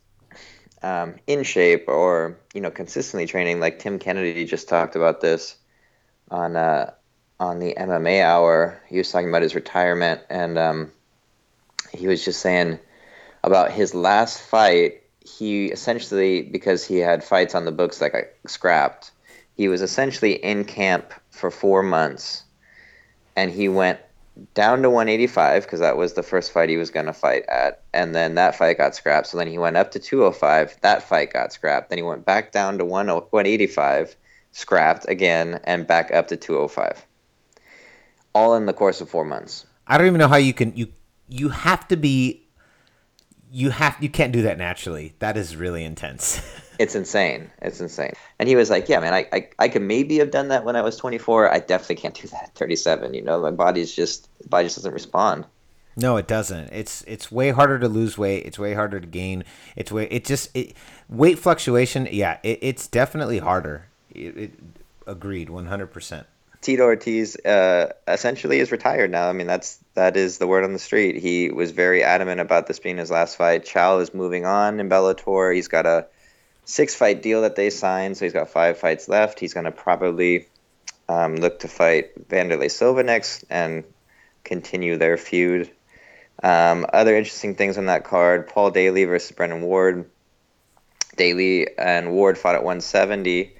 um, 0.82 1.16
in 1.26 1.42
shape 1.42 1.84
or 1.88 2.38
you 2.54 2.62
know 2.62 2.70
consistently 2.70 3.26
training, 3.26 3.60
like 3.60 3.78
Tim 3.78 3.98
Kennedy 3.98 4.46
just 4.46 4.68
talked 4.68 4.96
about 4.96 5.20
this 5.20 5.56
on 6.30 6.56
uh, 6.56 6.92
on 7.40 7.58
the 7.58 7.74
MMA 7.74 8.22
Hour. 8.22 8.80
He 8.88 8.96
was 8.96 9.10
talking 9.10 9.28
about 9.28 9.42
his 9.42 9.54
retirement, 9.54 10.22
and 10.30 10.56
um, 10.56 10.92
he 11.92 12.06
was 12.06 12.24
just 12.24 12.40
saying 12.40 12.78
about 13.42 13.70
his 13.70 13.94
last 13.94 14.40
fight. 14.40 15.02
He 15.20 15.66
essentially, 15.66 16.42
because 16.42 16.84
he 16.84 16.98
had 16.98 17.24
fights 17.24 17.54
on 17.54 17.64
the 17.64 17.72
books 17.72 17.98
that 17.98 18.12
got 18.12 18.24
scrapped, 18.46 19.10
he 19.56 19.68
was 19.68 19.82
essentially 19.82 20.32
in 20.32 20.64
camp 20.64 21.12
for 21.30 21.50
four 21.50 21.82
months, 21.82 22.44
and 23.36 23.50
he 23.50 23.68
went 23.68 24.00
down 24.54 24.82
to 24.82 24.90
185 24.90 25.62
because 25.62 25.80
that 25.80 25.96
was 25.96 26.14
the 26.14 26.22
first 26.22 26.52
fight 26.52 26.68
he 26.68 26.76
was 26.76 26.90
going 26.90 27.06
to 27.06 27.12
fight 27.12 27.44
at 27.48 27.82
and 27.92 28.14
then 28.14 28.34
that 28.34 28.56
fight 28.56 28.78
got 28.78 28.94
scrapped. 28.94 29.28
So 29.28 29.38
then 29.38 29.46
he 29.46 29.58
went 29.58 29.76
up 29.76 29.92
to 29.92 30.00
205 30.00 30.80
that 30.80 31.04
fight 31.04 31.32
got 31.32 31.52
scrapped. 31.52 31.88
Then 31.88 31.98
he 31.98 32.02
went 32.02 32.24
back 32.24 32.50
down 32.50 32.78
to 32.78 32.84
185 32.84 34.16
scrapped 34.50 35.08
again 35.08 35.60
and 35.64 35.86
back 35.86 36.12
up 36.12 36.28
to 36.28 36.36
205 36.36 37.06
all 38.34 38.56
in 38.56 38.66
the 38.66 38.72
course 38.72 39.00
of 39.00 39.08
4 39.08 39.24
months. 39.24 39.66
I 39.86 39.98
don't 39.98 40.08
even 40.08 40.18
know 40.18 40.28
how 40.28 40.36
you 40.36 40.52
can 40.52 40.76
you 40.76 40.88
you 41.28 41.48
have 41.48 41.86
to 41.88 41.96
be 41.96 42.46
you 43.50 43.70
have 43.70 43.96
you 44.00 44.08
can't 44.08 44.32
do 44.32 44.42
that 44.42 44.58
naturally 44.58 45.14
that 45.18 45.36
is 45.36 45.56
really 45.56 45.84
intense 45.84 46.42
it's 46.78 46.94
insane. 46.94 47.50
It's 47.62 47.80
insane. 47.80 48.12
And 48.38 48.48
he 48.48 48.56
was 48.56 48.70
like, 48.70 48.88
"Yeah, 48.88 49.00
man, 49.00 49.14
I, 49.14 49.28
I 49.32 49.48
I 49.58 49.68
could 49.68 49.82
maybe 49.82 50.18
have 50.18 50.30
done 50.30 50.48
that 50.48 50.64
when 50.64 50.76
I 50.76 50.82
was 50.82 50.96
24. 50.96 51.52
I 51.52 51.60
definitely 51.60 51.96
can't 51.96 52.14
do 52.14 52.28
that 52.28 52.44
at 52.44 52.54
37. 52.54 53.14
You 53.14 53.22
know, 53.22 53.40
my 53.40 53.50
body's 53.50 53.94
just 53.94 54.28
body 54.48 54.66
just 54.66 54.76
doesn't 54.76 54.92
respond." 54.92 55.46
No, 55.96 56.16
it 56.16 56.26
doesn't. 56.26 56.72
It's 56.72 57.02
it's 57.06 57.30
way 57.30 57.50
harder 57.50 57.78
to 57.78 57.88
lose 57.88 58.18
weight. 58.18 58.44
It's 58.46 58.58
way 58.58 58.74
harder 58.74 59.00
to 59.00 59.06
gain. 59.06 59.44
It's 59.76 59.92
way 59.92 60.08
it 60.10 60.24
just 60.24 60.50
it, 60.54 60.74
weight 61.08 61.38
fluctuation. 61.38 62.08
Yeah, 62.10 62.38
it, 62.42 62.58
it's 62.62 62.88
definitely 62.88 63.38
harder. 63.38 63.86
It, 64.10 64.36
it 64.36 64.52
agreed, 65.06 65.50
100. 65.50 65.86
percent 65.86 66.26
Tito 66.64 66.84
Ortiz 66.84 67.36
uh, 67.44 67.92
essentially 68.08 68.58
is 68.58 68.72
retired 68.72 69.10
now. 69.10 69.28
I 69.28 69.32
mean, 69.32 69.46
that's 69.46 69.78
that 69.94 70.16
is 70.16 70.38
the 70.38 70.46
word 70.46 70.64
on 70.64 70.72
the 70.72 70.78
street. 70.78 71.16
He 71.16 71.50
was 71.50 71.72
very 71.72 72.02
adamant 72.02 72.40
about 72.40 72.66
this 72.66 72.78
being 72.78 72.96
his 72.96 73.10
last 73.10 73.36
fight. 73.36 73.66
Chael 73.66 74.00
is 74.00 74.14
moving 74.14 74.46
on 74.46 74.80
in 74.80 74.88
Bellator. 74.88 75.54
He's 75.54 75.68
got 75.68 75.84
a 75.84 76.06
six 76.64 76.94
fight 76.94 77.22
deal 77.22 77.42
that 77.42 77.54
they 77.54 77.68
signed, 77.68 78.16
so 78.16 78.24
he's 78.24 78.32
got 78.32 78.48
five 78.48 78.78
fights 78.78 79.08
left. 79.08 79.38
He's 79.38 79.52
going 79.52 79.64
to 79.64 79.72
probably 79.72 80.46
um, 81.06 81.36
look 81.36 81.60
to 81.60 81.68
fight 81.68 82.28
Wanderlei 82.30 82.70
Silva 82.70 83.02
next 83.02 83.44
and 83.50 83.84
continue 84.42 84.96
their 84.96 85.18
feud. 85.18 85.70
Um, 86.42 86.86
other 86.92 87.14
interesting 87.14 87.56
things 87.56 87.76
on 87.76 87.86
that 87.86 88.04
card: 88.04 88.48
Paul 88.48 88.70
Daley 88.70 89.04
versus 89.04 89.32
Brennan 89.32 89.60
Ward. 89.60 90.10
Daley 91.16 91.76
and 91.76 92.12
Ward 92.12 92.38
fought 92.38 92.54
at 92.54 92.64
170. 92.64 93.54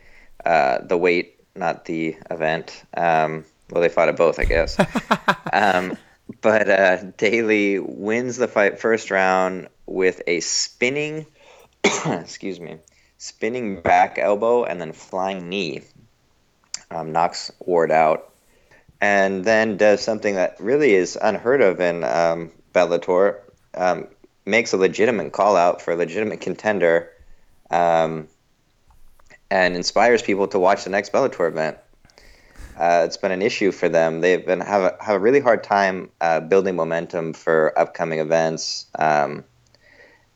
Uh, 0.44 0.78
the 0.82 0.96
weight, 0.96 1.33
not 1.56 1.84
the 1.84 2.16
event. 2.30 2.84
Um, 2.96 3.44
well, 3.70 3.82
they 3.82 3.88
fought 3.88 4.08
at 4.08 4.16
both, 4.16 4.38
I 4.38 4.44
guess. 4.44 4.78
um, 5.52 5.96
but 6.40 6.68
uh, 6.68 6.96
Daley 7.16 7.78
wins 7.78 8.36
the 8.36 8.48
fight 8.48 8.80
first 8.80 9.10
round 9.10 9.68
with 9.86 10.22
a 10.26 10.40
spinning, 10.40 11.26
excuse 12.06 12.60
me, 12.60 12.78
spinning 13.18 13.80
back 13.80 14.18
elbow 14.18 14.64
and 14.64 14.80
then 14.80 14.92
flying 14.92 15.48
knee. 15.48 15.82
Um, 16.90 17.12
knocks 17.12 17.50
Ward 17.60 17.90
out, 17.90 18.32
and 19.00 19.44
then 19.44 19.76
does 19.76 20.00
something 20.02 20.34
that 20.34 20.56
really 20.60 20.94
is 20.94 21.18
unheard 21.20 21.60
of 21.60 21.80
in 21.80 22.04
um, 22.04 22.52
Bellator. 22.72 23.40
Um, 23.74 24.08
makes 24.44 24.72
a 24.72 24.76
legitimate 24.76 25.32
call 25.32 25.56
out 25.56 25.82
for 25.82 25.92
a 25.92 25.96
legitimate 25.96 26.40
contender, 26.40 27.10
um, 27.70 28.28
and 29.54 29.76
inspires 29.76 30.20
people 30.20 30.48
to 30.48 30.58
watch 30.58 30.82
the 30.82 30.90
next 30.90 31.12
Bellator 31.12 31.46
event. 31.46 31.78
Uh, 32.76 33.02
it's 33.04 33.16
been 33.16 33.30
an 33.30 33.40
issue 33.40 33.70
for 33.70 33.88
them. 33.88 34.20
They've 34.20 34.44
been 34.44 34.58
have 34.58 34.82
a, 34.82 34.96
have 35.00 35.14
a 35.14 35.18
really 35.20 35.38
hard 35.38 35.62
time 35.62 36.10
uh, 36.20 36.40
building 36.40 36.74
momentum 36.74 37.34
for 37.34 37.72
upcoming 37.78 38.18
events. 38.18 38.86
Um, 38.98 39.44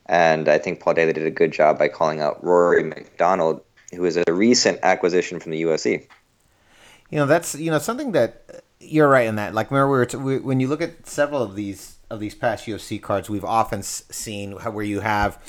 and 0.06 0.48
I 0.48 0.58
think 0.58 0.78
Paul 0.78 0.94
Daley 0.94 1.12
did 1.12 1.26
a 1.26 1.32
good 1.32 1.50
job 1.50 1.80
by 1.80 1.88
calling 1.88 2.20
out 2.20 2.44
Rory 2.44 2.84
MacDonald, 2.84 3.60
who 3.92 4.04
is 4.04 4.16
a 4.16 4.32
recent 4.32 4.78
acquisition 4.84 5.40
from 5.40 5.50
the 5.50 5.62
UFC. 5.62 6.06
You 7.10 7.18
know, 7.18 7.26
that's 7.26 7.56
you 7.56 7.72
know 7.72 7.80
something 7.80 8.12
that 8.12 8.62
you're 8.78 9.08
right 9.08 9.26
in 9.26 9.34
that. 9.34 9.52
Like, 9.52 9.72
remember 9.72 9.90
we 9.90 9.98
were 9.98 10.06
t- 10.06 10.16
we, 10.16 10.38
when 10.38 10.60
you 10.60 10.68
look 10.68 10.80
at 10.80 11.08
several 11.08 11.42
of 11.42 11.56
these 11.56 11.96
of 12.08 12.20
these 12.20 12.36
past 12.36 12.66
UFC 12.66 13.02
cards, 13.02 13.28
we've 13.28 13.44
often 13.44 13.82
seen 13.82 14.52
where 14.52 14.84
you 14.84 15.00
have 15.00 15.42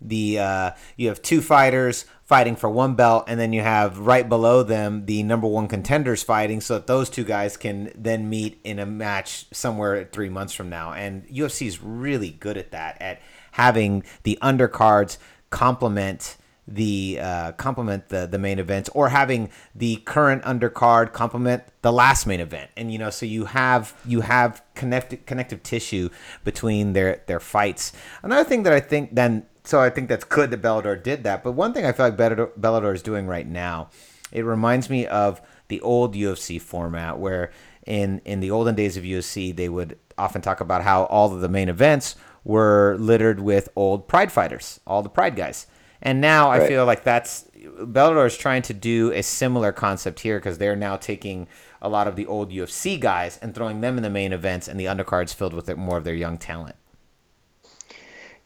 the 0.00 0.38
uh, 0.38 0.70
you 0.96 1.08
have 1.08 1.20
two 1.20 1.42
fighters 1.42 2.06
fighting 2.24 2.56
for 2.56 2.70
one 2.70 2.94
belt, 2.94 3.24
and 3.28 3.38
then 3.38 3.52
you 3.52 3.60
have 3.60 3.98
right 3.98 4.28
below 4.28 4.62
them 4.62 5.06
the 5.06 5.22
number 5.22 5.46
one 5.46 5.68
contenders 5.68 6.22
fighting, 6.22 6.60
so 6.60 6.74
that 6.74 6.86
those 6.86 7.10
two 7.10 7.24
guys 7.24 7.56
can 7.56 7.92
then 7.94 8.28
meet 8.28 8.60
in 8.64 8.78
a 8.78 8.86
match 8.86 9.46
somewhere 9.52 10.08
three 10.10 10.28
months 10.28 10.52
from 10.52 10.68
now. 10.68 10.92
And 10.92 11.26
UFC 11.28 11.66
is 11.66 11.82
really 11.82 12.30
good 12.30 12.56
at 12.56 12.70
that, 12.72 13.00
at 13.00 13.20
having 13.52 14.04
the 14.22 14.38
undercards 14.42 15.18
complement 15.50 16.36
the 16.66 17.18
uh, 17.20 17.52
complement 17.52 18.08
the 18.08 18.26
the 18.26 18.38
main 18.38 18.58
events 18.58 18.88
or 18.94 19.10
having 19.10 19.50
the 19.74 19.96
current 19.96 20.42
undercard 20.44 21.12
complement 21.12 21.62
the 21.82 21.92
last 21.92 22.26
main 22.26 22.40
event 22.40 22.70
and 22.76 22.90
you 22.90 22.98
know 22.98 23.10
so 23.10 23.26
you 23.26 23.44
have 23.44 23.94
you 24.06 24.22
have 24.22 24.62
connected 24.74 25.26
connective 25.26 25.62
tissue 25.62 26.08
between 26.42 26.94
their 26.94 27.22
their 27.26 27.38
fights 27.38 27.92
another 28.22 28.48
thing 28.48 28.62
that 28.62 28.72
i 28.72 28.80
think 28.80 29.14
then 29.14 29.44
so 29.64 29.80
i 29.80 29.90
think 29.90 30.08
that's 30.08 30.24
good 30.24 30.50
that 30.50 30.62
bellator 30.62 31.00
did 31.00 31.24
that. 31.24 31.42
But 31.42 31.52
one 31.52 31.72
thing 31.72 31.84
i 31.84 31.92
feel 31.92 32.08
like 32.08 32.16
bellator, 32.16 32.94
is 32.94 33.02
doing 33.02 33.26
right 33.26 33.46
now 33.46 33.90
it 34.32 34.44
reminds 34.44 34.88
me 34.88 35.06
of 35.06 35.40
the 35.68 35.80
old 35.80 36.14
ufc 36.14 36.60
format 36.60 37.18
where 37.18 37.50
in 37.86 38.20
in 38.24 38.40
the 38.40 38.50
olden 38.50 38.74
days 38.74 38.96
of 38.96 39.04
ufc 39.04 39.54
they 39.56 39.68
would 39.68 39.98
often 40.16 40.42
talk 40.42 40.60
about 40.60 40.82
how 40.82 41.04
all 41.04 41.34
of 41.34 41.40
the 41.40 41.48
main 41.48 41.68
events 41.68 42.16
were 42.44 42.96
littered 42.98 43.40
with 43.40 43.68
old 43.74 44.06
pride 44.06 44.30
fighters 44.30 44.80
all 44.86 45.02
the 45.02 45.08
pride 45.08 45.36
guys. 45.36 45.66
And 46.04 46.20
now 46.20 46.50
I 46.50 46.68
feel 46.68 46.84
like 46.84 47.02
that's 47.02 47.46
Bellator 47.64 48.26
is 48.26 48.36
trying 48.36 48.62
to 48.62 48.74
do 48.74 49.10
a 49.12 49.22
similar 49.22 49.72
concept 49.72 50.20
here 50.20 50.38
because 50.38 50.58
they're 50.58 50.76
now 50.76 50.96
taking 50.96 51.48
a 51.80 51.88
lot 51.88 52.06
of 52.06 52.14
the 52.14 52.26
old 52.26 52.50
UFC 52.50 53.00
guys 53.00 53.38
and 53.40 53.54
throwing 53.54 53.80
them 53.80 53.96
in 53.96 54.02
the 54.02 54.10
main 54.10 54.32
events 54.32 54.68
and 54.68 54.78
the 54.78 54.84
undercards 54.84 55.34
filled 55.34 55.54
with 55.54 55.74
more 55.76 55.96
of 55.96 56.04
their 56.04 56.14
young 56.14 56.36
talent. 56.36 56.76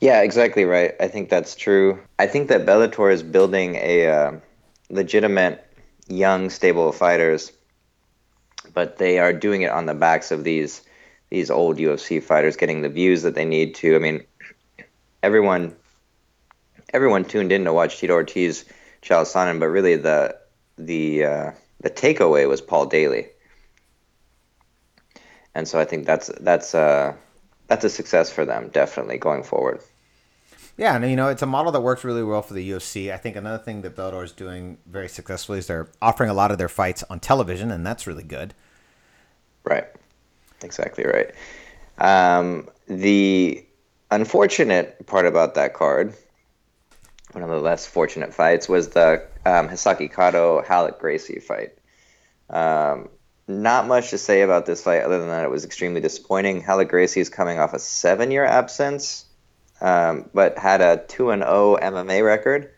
Yeah, 0.00 0.23
exactly 0.23 0.64
right. 0.64 0.95
I 1.00 1.09
think 1.09 1.28
that's 1.28 1.57
true. 1.57 1.99
I 2.19 2.26
think 2.26 2.49
that 2.49 2.67
Bellator 2.67 3.12
is 3.12 3.23
building 3.23 3.76
a 3.76 4.07
uh, 4.07 4.33
legitimate 4.90 5.64
young 6.09 6.50
stable 6.50 6.88
of 6.88 6.97
fighters, 6.97 7.52
but 8.73 8.99
they 8.99 9.19
are 9.19 9.33
doing 9.33 9.62
it 9.62 9.71
on 9.71 9.87
the 9.87 9.95
backs 9.95 10.31
of 10.31 10.45
these 10.45 10.83
these 11.31 11.50
old 11.50 11.78
UFC 11.78 12.23
fighters, 12.23 12.57
getting 12.57 12.81
the 12.81 12.88
views 12.88 13.23
that 13.23 13.35
they 13.35 13.45
need 13.45 13.75
to. 13.76 13.97
I 13.97 13.99
mean, 13.99 14.25
everyone 15.23 15.75
everyone 16.95 17.25
tuned 17.25 17.52
in 17.52 17.64
to 17.64 17.73
watch 17.73 17.99
Tito 17.99 18.14
Ortiz, 18.14 18.64
Chael 19.02 19.25
Sonnen, 19.25 19.59
but 19.61 19.69
really 19.69 19.97
the 19.97 20.38
the 20.78 21.25
uh, 21.25 21.50
the 21.81 21.90
takeaway 21.90 22.49
was 22.49 22.61
Paul 22.61 22.87
Daley, 22.87 23.28
and 25.55 25.67
so 25.67 25.78
I 25.81 25.85
think 25.85 26.07
that's 26.07 26.31
that's 26.40 26.75
uh, 26.75 27.14
that's 27.69 27.85
a 27.85 27.91
success 27.91 28.31
for 28.33 28.45
them 28.45 28.71
definitely 28.73 29.19
going 29.19 29.43
forward. 29.45 29.81
Yeah, 30.77 30.95
and 30.95 31.09
you 31.11 31.17
know 31.17 31.29
it's 31.29 31.43
a 31.43 31.47
model 31.47 31.73
that 31.73 31.81
works 31.81 32.05
really 32.05 32.23
well 32.23 32.43
for 32.43 32.55
the 32.55 32.71
UFC. 32.71 33.13
I 33.13 33.17
think 33.17 33.37
another 33.37 33.63
thing 33.63 33.83
that 33.83 33.97
Bellator 33.97 34.23
is 34.25 34.33
doing 34.33 34.79
very 34.87 35.09
successfully 35.09 35.59
is 35.59 35.67
they're 35.67 35.89
offering 36.01 36.31
a 36.31 36.35
lot 36.35 36.51
of 36.51 36.59
their 36.59 36.69
fights 36.69 37.03
on 37.11 37.21
television, 37.21 37.71
and 37.71 37.87
that's 37.87 38.07
really 38.07 38.23
good. 38.23 38.55
Right. 39.65 39.87
Exactly 40.63 41.05
right. 41.05 41.33
Um, 41.99 42.69
the 42.87 43.65
unfortunate 44.11 45.07
part 45.07 45.27
about 45.27 45.55
that 45.55 45.75
card, 45.75 46.15
one 47.33 47.43
of 47.43 47.51
the 47.51 47.61
less 47.61 47.87
fortunate 47.87 48.33
fights, 48.33 48.69
was 48.69 48.89
the 48.91 49.27
um, 49.45 49.69
Hisaki 49.69 50.15
Kato 50.15 50.63
Ralek 50.63 50.99
Gracie 50.99 51.41
fight. 51.41 51.77
Um, 52.51 53.09
not 53.49 53.88
much 53.88 54.11
to 54.11 54.19
say 54.19 54.43
about 54.43 54.67
this 54.67 54.83
fight 54.83 55.02
other 55.02 55.19
than 55.19 55.28
that 55.28 55.45
it 55.45 55.50
was 55.50 55.64
extremely 55.64 56.00
disappointing. 56.00 56.62
Ralek 56.62 56.88
Gracie 56.88 57.21
is 57.21 57.31
coming 57.31 57.59
off 57.59 57.73
a 57.73 57.78
seven 57.78 58.31
year 58.31 58.45
absence, 58.45 59.25
um, 59.81 60.28
but 60.35 60.59
had 60.59 60.83
a 60.83 60.99
2 61.09 61.31
and 61.31 61.43
0 61.43 61.78
MMA 61.81 62.25
record. 62.25 62.71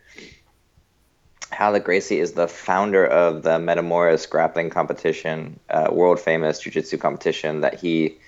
Ralek 1.52 1.84
Gracie 1.84 2.20
is 2.20 2.32
the 2.32 2.46
founder 2.46 3.04
of 3.04 3.42
the 3.42 3.58
Metamoris 3.58 4.30
grappling 4.30 4.70
competition, 4.70 5.58
uh, 5.68 5.88
world 5.90 6.20
famous 6.20 6.60
jiu-jitsu 6.60 6.96
competition 6.98 7.62
that 7.62 7.80
he 7.80 8.18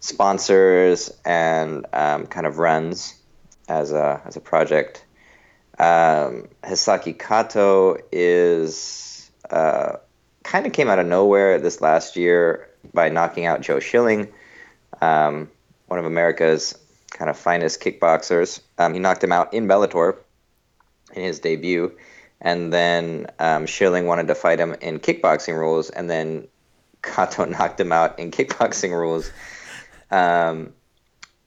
sponsors 0.00 1.12
and 1.24 1.86
um, 1.92 2.26
kind 2.26 2.46
of 2.46 2.58
runs 2.58 3.14
as 3.68 3.92
a 3.92 4.20
as 4.26 4.36
a 4.36 4.40
project. 4.40 5.04
Um, 5.78 6.48
Hisaki 6.64 7.16
Kato 7.16 7.96
is 8.10 9.30
uh, 9.48 9.96
kind 10.44 10.66
of 10.66 10.72
came 10.72 10.88
out 10.88 10.98
of 10.98 11.06
nowhere 11.06 11.58
this 11.58 11.80
last 11.80 12.16
year 12.16 12.68
by 12.92 13.08
knocking 13.08 13.46
out 13.46 13.60
Joe 13.60 13.80
Schilling, 13.80 14.32
um, 15.00 15.50
one 15.86 15.98
of 15.98 16.04
America's 16.04 16.78
kind 17.10 17.30
of 17.30 17.36
finest 17.36 17.82
kickboxers. 17.82 18.60
Um, 18.78 18.94
he 18.94 19.00
knocked 19.00 19.22
him 19.22 19.32
out 19.32 19.52
in 19.52 19.68
Bellator 19.68 20.16
in 21.12 21.22
his 21.22 21.40
debut 21.40 21.96
and 22.40 22.72
then 22.72 23.26
um, 23.38 23.66
Schilling 23.66 24.06
wanted 24.06 24.28
to 24.28 24.34
fight 24.34 24.58
him 24.58 24.74
in 24.80 24.98
kickboxing 24.98 25.54
rules, 25.58 25.90
and 25.90 26.08
then 26.08 26.48
Kato 27.02 27.44
knocked 27.46 27.78
him 27.78 27.92
out 27.92 28.18
in 28.18 28.30
kickboxing 28.30 28.92
rules. 28.92 29.30
Um, 30.10 30.72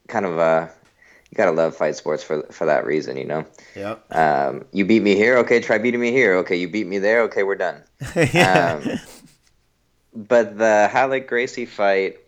kind 0.07 0.25
of 0.25 0.39
uh, 0.39 0.67
you 1.33 1.35
gotta 1.35 1.51
love 1.51 1.75
fight 1.75 1.95
sports 1.95 2.21
for 2.21 2.43
for 2.51 2.67
that 2.67 2.85
reason, 2.85 3.17
you 3.17 3.25
know. 3.25 3.43
Yep. 3.75 4.05
Um, 4.15 4.65
you 4.71 4.85
beat 4.85 5.01
me 5.01 5.15
here, 5.15 5.37
okay. 5.39 5.59
Try 5.59 5.79
beating 5.79 5.99
me 5.99 6.11
here, 6.11 6.35
okay. 6.35 6.55
You 6.57 6.69
beat 6.69 6.85
me 6.85 6.99
there, 6.99 7.23
okay. 7.23 7.41
We're 7.41 7.55
done. 7.55 7.81
Um, 8.15 8.99
but 10.15 10.59
the 10.59 10.91
Ralek 10.93 11.25
Gracie 11.25 11.65
fight 11.65 12.19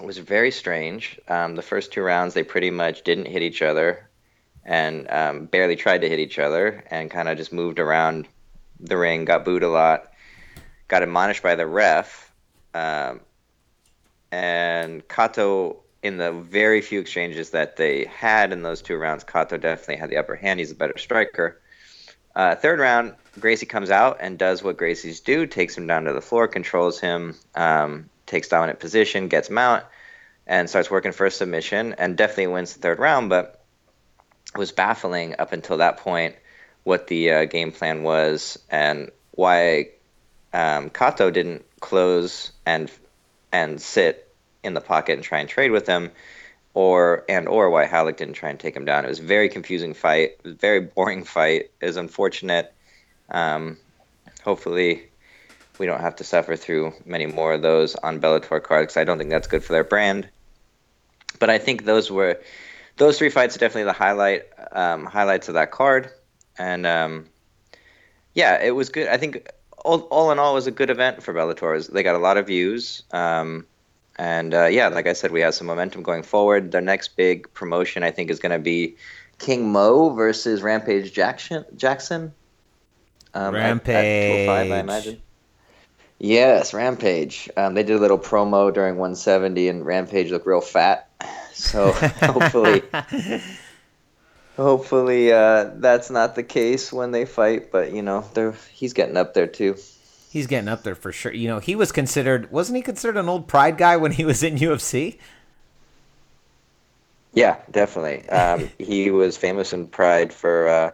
was 0.00 0.18
very 0.18 0.52
strange. 0.52 1.18
Um, 1.26 1.56
the 1.56 1.62
first 1.62 1.92
two 1.92 2.02
rounds, 2.02 2.34
they 2.34 2.44
pretty 2.44 2.70
much 2.70 3.02
didn't 3.02 3.26
hit 3.26 3.42
each 3.42 3.62
other 3.62 4.08
and 4.64 5.10
um, 5.10 5.46
barely 5.46 5.74
tried 5.74 6.02
to 6.02 6.08
hit 6.08 6.20
each 6.20 6.38
other 6.38 6.84
and 6.88 7.10
kind 7.10 7.28
of 7.28 7.36
just 7.36 7.52
moved 7.52 7.80
around 7.80 8.28
the 8.78 8.96
ring, 8.96 9.24
got 9.24 9.44
booed 9.44 9.64
a 9.64 9.68
lot, 9.68 10.12
got 10.86 11.02
admonished 11.02 11.42
by 11.42 11.56
the 11.56 11.66
ref. 11.66 12.32
Um, 12.74 13.22
and 14.30 15.02
Kato, 15.08 15.81
in 16.02 16.16
the 16.16 16.32
very 16.32 16.80
few 16.80 17.00
exchanges 17.00 17.50
that 17.50 17.76
they 17.76 18.04
had 18.06 18.52
in 18.52 18.62
those 18.62 18.82
two 18.82 18.96
rounds, 18.96 19.24
Kato 19.24 19.56
definitely 19.56 19.96
had 19.96 20.10
the 20.10 20.16
upper 20.16 20.34
hand. 20.34 20.58
He's 20.58 20.72
a 20.72 20.74
better 20.76 20.98
striker. 20.98 21.60
Uh, 22.34 22.54
third 22.54 22.80
round, 22.80 23.14
Gracie 23.38 23.66
comes 23.66 23.90
out 23.90 24.18
and 24.20 24.38
does 24.38 24.62
what 24.62 24.76
Gracie's 24.76 25.20
do, 25.20 25.46
takes 25.46 25.76
him 25.76 25.86
down 25.86 26.04
to 26.04 26.12
the 26.12 26.20
floor, 26.20 26.48
controls 26.48 26.98
him, 26.98 27.36
um, 27.54 28.08
takes 28.26 28.48
dominant 28.48 28.80
position, 28.80 29.28
gets 29.28 29.50
mount, 29.50 29.84
and 30.46 30.68
starts 30.68 30.90
working 30.90 31.12
for 31.12 31.26
a 31.26 31.30
submission, 31.30 31.94
and 31.98 32.16
definitely 32.16 32.48
wins 32.48 32.74
the 32.74 32.80
third 32.80 32.98
round. 32.98 33.28
But 33.28 33.62
was 34.56 34.72
baffling 34.72 35.36
up 35.38 35.52
until 35.52 35.78
that 35.78 35.98
point 35.98 36.34
what 36.84 37.06
the 37.06 37.30
uh, 37.30 37.44
game 37.44 37.72
plan 37.72 38.02
was 38.02 38.58
and 38.70 39.10
why 39.30 39.90
um, 40.52 40.90
Kato 40.90 41.30
didn't 41.30 41.64
close 41.80 42.52
and 42.66 42.90
and 43.50 43.80
sit 43.80 44.31
in 44.62 44.74
the 44.74 44.80
pocket 44.80 45.14
and 45.14 45.22
try 45.22 45.40
and 45.40 45.48
trade 45.48 45.70
with 45.70 45.86
him, 45.86 46.10
or 46.74 47.24
and 47.28 47.48
or 47.48 47.70
why 47.70 47.86
Ralek 47.86 48.16
didn't 48.16 48.34
try 48.34 48.50
and 48.50 48.58
take 48.58 48.76
him 48.76 48.84
down. 48.84 49.04
It 49.04 49.08
was 49.08 49.20
a 49.20 49.24
very 49.24 49.48
confusing 49.48 49.94
fight. 49.94 50.40
Very 50.44 50.80
boring 50.80 51.24
fight. 51.24 51.70
It 51.80 51.86
was 51.86 51.96
unfortunate. 51.96 52.72
Um, 53.30 53.78
hopefully, 54.42 55.04
we 55.78 55.86
don't 55.86 56.00
have 56.00 56.16
to 56.16 56.24
suffer 56.24 56.56
through 56.56 56.92
many 57.04 57.26
more 57.26 57.54
of 57.54 57.62
those 57.62 57.94
on 57.96 58.20
Bellator 58.20 58.62
cards. 58.62 58.96
I 58.96 59.04
don't 59.04 59.18
think 59.18 59.30
that's 59.30 59.48
good 59.48 59.64
for 59.64 59.72
their 59.72 59.84
brand. 59.84 60.28
But 61.38 61.50
I 61.50 61.58
think 61.58 61.84
those 61.84 62.10
were 62.10 62.40
those 62.96 63.18
three 63.18 63.30
fights 63.30 63.56
are 63.56 63.58
definitely 63.58 63.84
the 63.84 63.92
highlight 63.92 64.42
um, 64.72 65.06
highlights 65.06 65.48
of 65.48 65.54
that 65.54 65.70
card. 65.70 66.10
And 66.58 66.86
um, 66.86 67.26
yeah, 68.34 68.62
it 68.62 68.72
was 68.72 68.90
good. 68.90 69.08
I 69.08 69.16
think 69.16 69.48
all, 69.84 70.00
all 70.02 70.30
in 70.30 70.38
all, 70.38 70.52
it 70.52 70.54
was 70.54 70.66
a 70.66 70.70
good 70.70 70.90
event 70.90 71.22
for 71.22 71.34
Bellator. 71.34 71.86
They 71.90 72.02
got 72.02 72.14
a 72.14 72.18
lot 72.18 72.36
of 72.36 72.46
views. 72.46 73.02
Um, 73.10 73.66
and 74.16 74.52
uh, 74.54 74.66
yeah, 74.66 74.88
like 74.88 75.06
I 75.06 75.12
said, 75.14 75.30
we 75.32 75.40
have 75.40 75.54
some 75.54 75.66
momentum 75.66 76.02
going 76.02 76.22
forward. 76.22 76.70
Their 76.72 76.80
next 76.80 77.16
big 77.16 77.52
promotion, 77.54 78.02
I 78.02 78.10
think, 78.10 78.30
is 78.30 78.38
going 78.38 78.52
to 78.52 78.58
be 78.58 78.96
King 79.38 79.72
Mo 79.72 80.10
versus 80.10 80.62
Rampage 80.62 81.12
Jackson. 81.12 81.64
Jackson. 81.76 82.32
Um, 83.34 83.54
at- 83.56 83.70
at 83.70 83.84
205, 83.84 84.48
I 84.48 84.58
Rampage. 84.60 84.80
imagine. 84.80 85.22
Yes, 86.18 86.72
Rampage. 86.72 87.50
Um, 87.56 87.74
they 87.74 87.82
did 87.82 87.96
a 87.96 87.98
little 87.98 88.18
promo 88.18 88.72
during 88.72 88.96
170, 88.96 89.68
and 89.68 89.84
Rampage 89.84 90.30
looked 90.30 90.46
real 90.46 90.60
fat. 90.60 91.08
So 91.52 91.90
hopefully, 92.22 92.82
hopefully 94.56 95.32
uh, 95.32 95.70
that's 95.76 96.10
not 96.10 96.34
the 96.34 96.42
case 96.42 96.92
when 96.92 97.10
they 97.10 97.24
fight. 97.24 97.72
But 97.72 97.92
you 97.92 98.02
know, 98.02 98.24
they're 98.34 98.54
he's 98.72 98.92
getting 98.92 99.16
up 99.16 99.34
there 99.34 99.46
too. 99.46 99.76
He's 100.32 100.46
getting 100.46 100.68
up 100.68 100.82
there 100.82 100.94
for 100.94 101.12
sure. 101.12 101.34
You 101.34 101.46
know, 101.46 101.58
he 101.58 101.76
was 101.76 101.92
considered 101.92 102.50
wasn't 102.50 102.76
he 102.76 102.82
considered 102.82 103.18
an 103.18 103.28
old 103.28 103.48
pride 103.48 103.76
guy 103.76 103.98
when 103.98 104.12
he 104.12 104.24
was 104.24 104.42
in 104.42 104.56
UFC? 104.56 105.18
Yeah, 107.34 107.58
definitely. 107.70 108.26
Um, 108.30 108.70
he 108.78 109.10
was 109.10 109.36
famous 109.36 109.72
in 109.74 109.88
Pride 109.88 110.32
for 110.32 110.68
uh, 110.68 110.90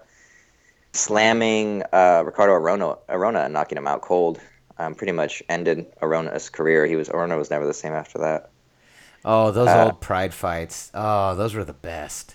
slamming 0.93 1.83
uh, 1.93 2.23
Ricardo 2.27 2.55
Arona, 2.55 2.97
Arona 3.09 3.41
and 3.41 3.53
knocking 3.53 3.79
him 3.79 3.87
out 3.87 4.03
cold. 4.03 4.41
Um, 4.79 4.95
pretty 4.95 5.13
much 5.13 5.43
ended 5.49 5.87
Arona's 6.03 6.51
career. 6.51 6.87
He 6.87 6.97
was 6.97 7.09
Arona 7.11 7.37
was 7.37 7.51
never 7.51 7.67
the 7.67 7.75
same 7.75 7.93
after 7.93 8.19
that. 8.19 8.51
Oh, 9.25 9.51
those 9.53 9.75
Uh, 9.75 9.85
old 9.85 10.01
pride 10.01 10.35
fights. 10.35 10.91
Oh, 10.95 11.35
those 11.37 11.55
were 11.55 11.65
the 11.65 11.73
best. 11.73 12.35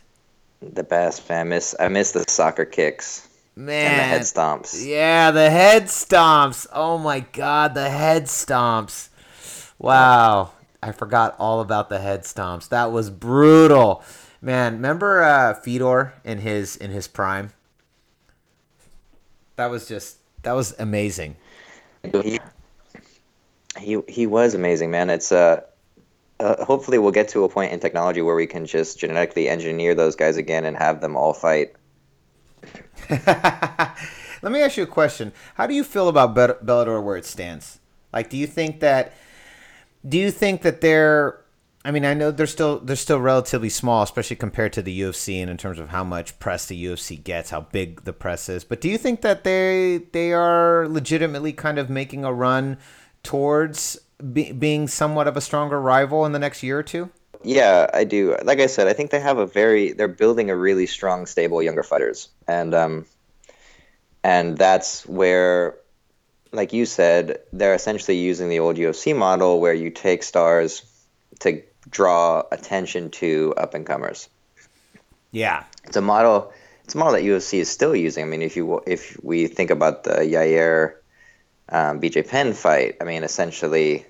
The 0.62 0.84
best. 0.84 1.30
Man. 1.30 1.42
I 1.42 1.44
miss 1.44 1.76
I 1.80 1.88
miss 1.90 2.12
the 2.12 2.26
soccer 2.28 2.66
kicks 2.66 3.28
Man. 3.56 3.92
and 3.92 4.00
the 4.00 4.04
head 4.04 4.22
stomps. 4.22 4.86
Yeah, 4.86 5.32
the 5.32 5.50
head 5.50 5.84
stomps. 5.84 6.66
Oh 6.74 6.98
my 6.98 7.20
god, 7.20 7.76
the 7.76 7.90
head 7.90 8.26
stomps. 8.26 9.10
Wow. 9.78 10.54
I 10.82 10.92
forgot 10.92 11.36
all 11.40 11.62
about 11.62 11.90
the 11.90 12.00
head 12.00 12.24
stomps. 12.24 12.70
That 12.70 12.92
was 12.92 13.10
brutal. 13.10 14.04
Man, 14.42 14.74
remember 14.74 15.24
uh 15.24 15.54
Fedor 15.54 16.14
in 16.24 16.40
his 16.40 16.76
in 16.76 16.92
his 16.92 17.08
prime? 17.08 17.54
That 19.56 19.70
was 19.70 19.88
just 19.88 20.18
that 20.42 20.54
was 20.54 20.76
amazing. 20.80 21.36
He, 22.04 22.40
he 23.80 24.02
he 24.08 24.28
was 24.28 24.54
amazing, 24.54 24.92
man. 24.92 25.10
It's 25.10 25.32
uh, 25.32 25.62
uh, 26.40 26.64
hopefully 26.66 26.98
we'll 26.98 27.12
get 27.12 27.30
to 27.30 27.44
a 27.44 27.50
point 27.50 27.72
in 27.72 27.80
technology 27.80 28.22
where 28.22 28.36
we 28.36 28.48
can 28.48 28.66
just 28.66 29.00
genetically 29.00 29.48
engineer 29.48 29.96
those 29.96 30.16
guys 30.16 30.38
again 30.38 30.66
and 30.66 30.76
have 30.78 31.02
them 31.02 31.16
all 31.16 31.34
fight. 31.34 31.74
Let 34.44 34.52
me 34.52 34.62
ask 34.62 34.78
you 34.78 34.84
a 34.84 34.88
question. 34.88 35.32
How 35.56 35.68
do 35.68 35.74
you 35.74 35.84
feel 35.84 36.10
about 36.10 36.36
Bet- 36.36 36.66
Bellator 36.66 37.02
where 37.02 37.18
it 37.18 37.26
stands? 37.26 37.80
Like, 38.12 38.30
do 38.30 38.38
you 38.38 38.48
think 38.48 38.80
that? 38.82 39.14
Do 40.08 40.18
you 40.18 40.32
think 40.32 40.62
that 40.64 40.82
they're? 40.82 41.40
I 41.86 41.92
mean, 41.92 42.06
I 42.06 42.14
know 42.14 42.32
they're 42.32 42.48
still 42.48 42.80
they're 42.80 42.96
still 42.96 43.20
relatively 43.20 43.70
small, 43.70 44.04
especially 44.04 44.36
compared 44.36 44.74
to 44.74 44.82
the 44.82 45.02
UFC, 45.02 45.42
and 45.42 45.50
in 45.50 45.58
terms 45.58 45.80
of 45.80 45.90
how 45.90 46.04
much 46.04 46.40
press 46.40 46.66
the 46.66 46.86
UFC 46.86 47.22
gets, 47.22 47.50
how 47.50 47.62
big 47.62 48.04
the 48.04 48.14
press 48.14 48.48
is. 48.50 48.64
But 48.64 48.82
do 48.82 48.90
you 48.90 48.98
think 48.98 49.22
that 49.22 49.44
they 49.44 50.02
they 50.12 50.34
are 50.34 50.88
legitimately 50.88 51.54
kind 51.54 51.78
of 51.80 51.90
making 51.90 52.24
a 52.24 52.34
run 52.34 52.78
towards 53.24 53.98
be, 54.32 54.52
being 54.52 54.88
somewhat 54.88 55.28
of 55.28 55.36
a 55.36 55.42
stronger 55.42 55.82
rival 55.82 56.26
in 56.26 56.32
the 56.32 56.40
next 56.40 56.64
year 56.64 56.80
or 56.80 56.84
two? 56.84 57.10
Yeah, 57.44 57.90
I 57.94 58.04
do. 58.06 58.38
Like 58.44 58.60
I 58.60 58.68
said, 58.68 58.88
I 58.88 58.94
think 58.94 59.12
they 59.12 59.20
have 59.20 59.38
a 59.38 59.46
very 59.46 59.92
they're 59.92 60.08
building 60.08 60.50
a 60.50 60.56
really 60.56 60.86
strong 60.86 61.26
stable 61.26 61.62
younger 61.62 61.84
fighters. 61.84 62.30
And 62.48 62.74
um 62.74 63.06
and 64.24 64.58
that's 64.58 65.06
where 65.06 65.76
like 66.52 66.72
you 66.72 66.86
said, 66.86 67.40
they're 67.52 67.74
essentially 67.74 68.18
using 68.18 68.50
the 68.50 68.60
old 68.60 68.78
UFC 68.78 69.16
model 69.16 69.60
where 69.60 69.74
you 69.74 69.90
take 69.90 70.24
stars 70.24 70.84
to 71.40 71.64
draw 71.90 72.44
attention 72.52 73.10
to 73.10 73.54
up 73.58 73.74
and 73.74 73.86
comers. 73.86 74.30
Yeah, 75.32 75.64
It's 75.86 75.98
a 75.98 76.02
model 76.02 76.54
it's 76.84 76.96
a 76.96 76.98
model 76.98 77.14
that 77.14 77.24
UFC 77.24 77.60
is 77.60 77.70
still 77.70 77.96
using. 77.96 78.24
I 78.24 78.28
mean, 78.28 78.42
if 78.42 78.56
you 78.56 78.82
if 78.86 79.18
we 79.24 79.48
think 79.48 79.70
about 79.70 80.04
the 80.04 80.16
Yair 80.16 80.96
um, 81.70 82.00
BJ 82.00 82.28
Penn 82.28 82.54
fight, 82.54 82.98
I 83.02 83.04
mean, 83.04 83.24
essentially 83.24 84.06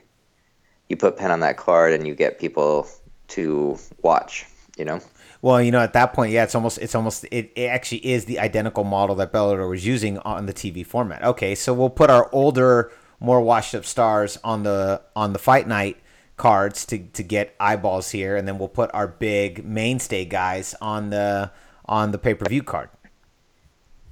you 0.89 0.97
put 0.97 1.17
Penn 1.17 1.31
on 1.31 1.39
that 1.41 1.57
card 1.57 1.93
and 1.93 2.05
you 2.05 2.13
get 2.13 2.39
people 2.39 2.87
to 3.33 3.77
watch, 4.01 4.45
you 4.77 4.85
know? 4.85 4.99
Well, 5.41 5.61
you 5.61 5.71
know, 5.71 5.81
at 5.81 5.93
that 5.93 6.13
point, 6.13 6.31
yeah, 6.31 6.43
it's 6.43 6.55
almost 6.55 6.77
it's 6.77 6.95
almost 6.95 7.25
it, 7.25 7.51
it 7.55 7.65
actually 7.65 8.05
is 8.05 8.25
the 8.25 8.39
identical 8.39 8.85
model 8.85 9.15
that 9.17 9.33
Bellator 9.33 9.69
was 9.69 9.85
using 9.85 10.17
on 10.19 10.45
the 10.45 10.53
TV 10.53 10.85
format. 10.85 11.21
Okay, 11.21 11.53
so 11.53 11.73
we'll 11.73 11.89
put 11.89 12.09
our 12.09 12.29
older, 12.31 12.91
more 13.19 13.41
washed 13.41 13.75
up 13.75 13.83
stars 13.83 14.37
on 14.43 14.63
the 14.63 15.01
on 15.17 15.33
the 15.33 15.39
fight 15.39 15.67
night 15.67 15.97
cards 16.37 16.85
to 16.85 16.97
to 16.97 17.23
get 17.23 17.55
eyeballs 17.59 18.11
here, 18.11 18.37
and 18.37 18.47
then 18.47 18.57
we'll 18.57 18.69
put 18.69 18.89
our 18.93 19.07
big 19.07 19.65
mainstay 19.65 20.23
guys 20.23 20.75
on 20.79 21.09
the 21.09 21.51
on 21.85 22.11
the 22.11 22.17
pay 22.17 22.33
per 22.33 22.45
view 22.47 22.63
card. 22.63 22.89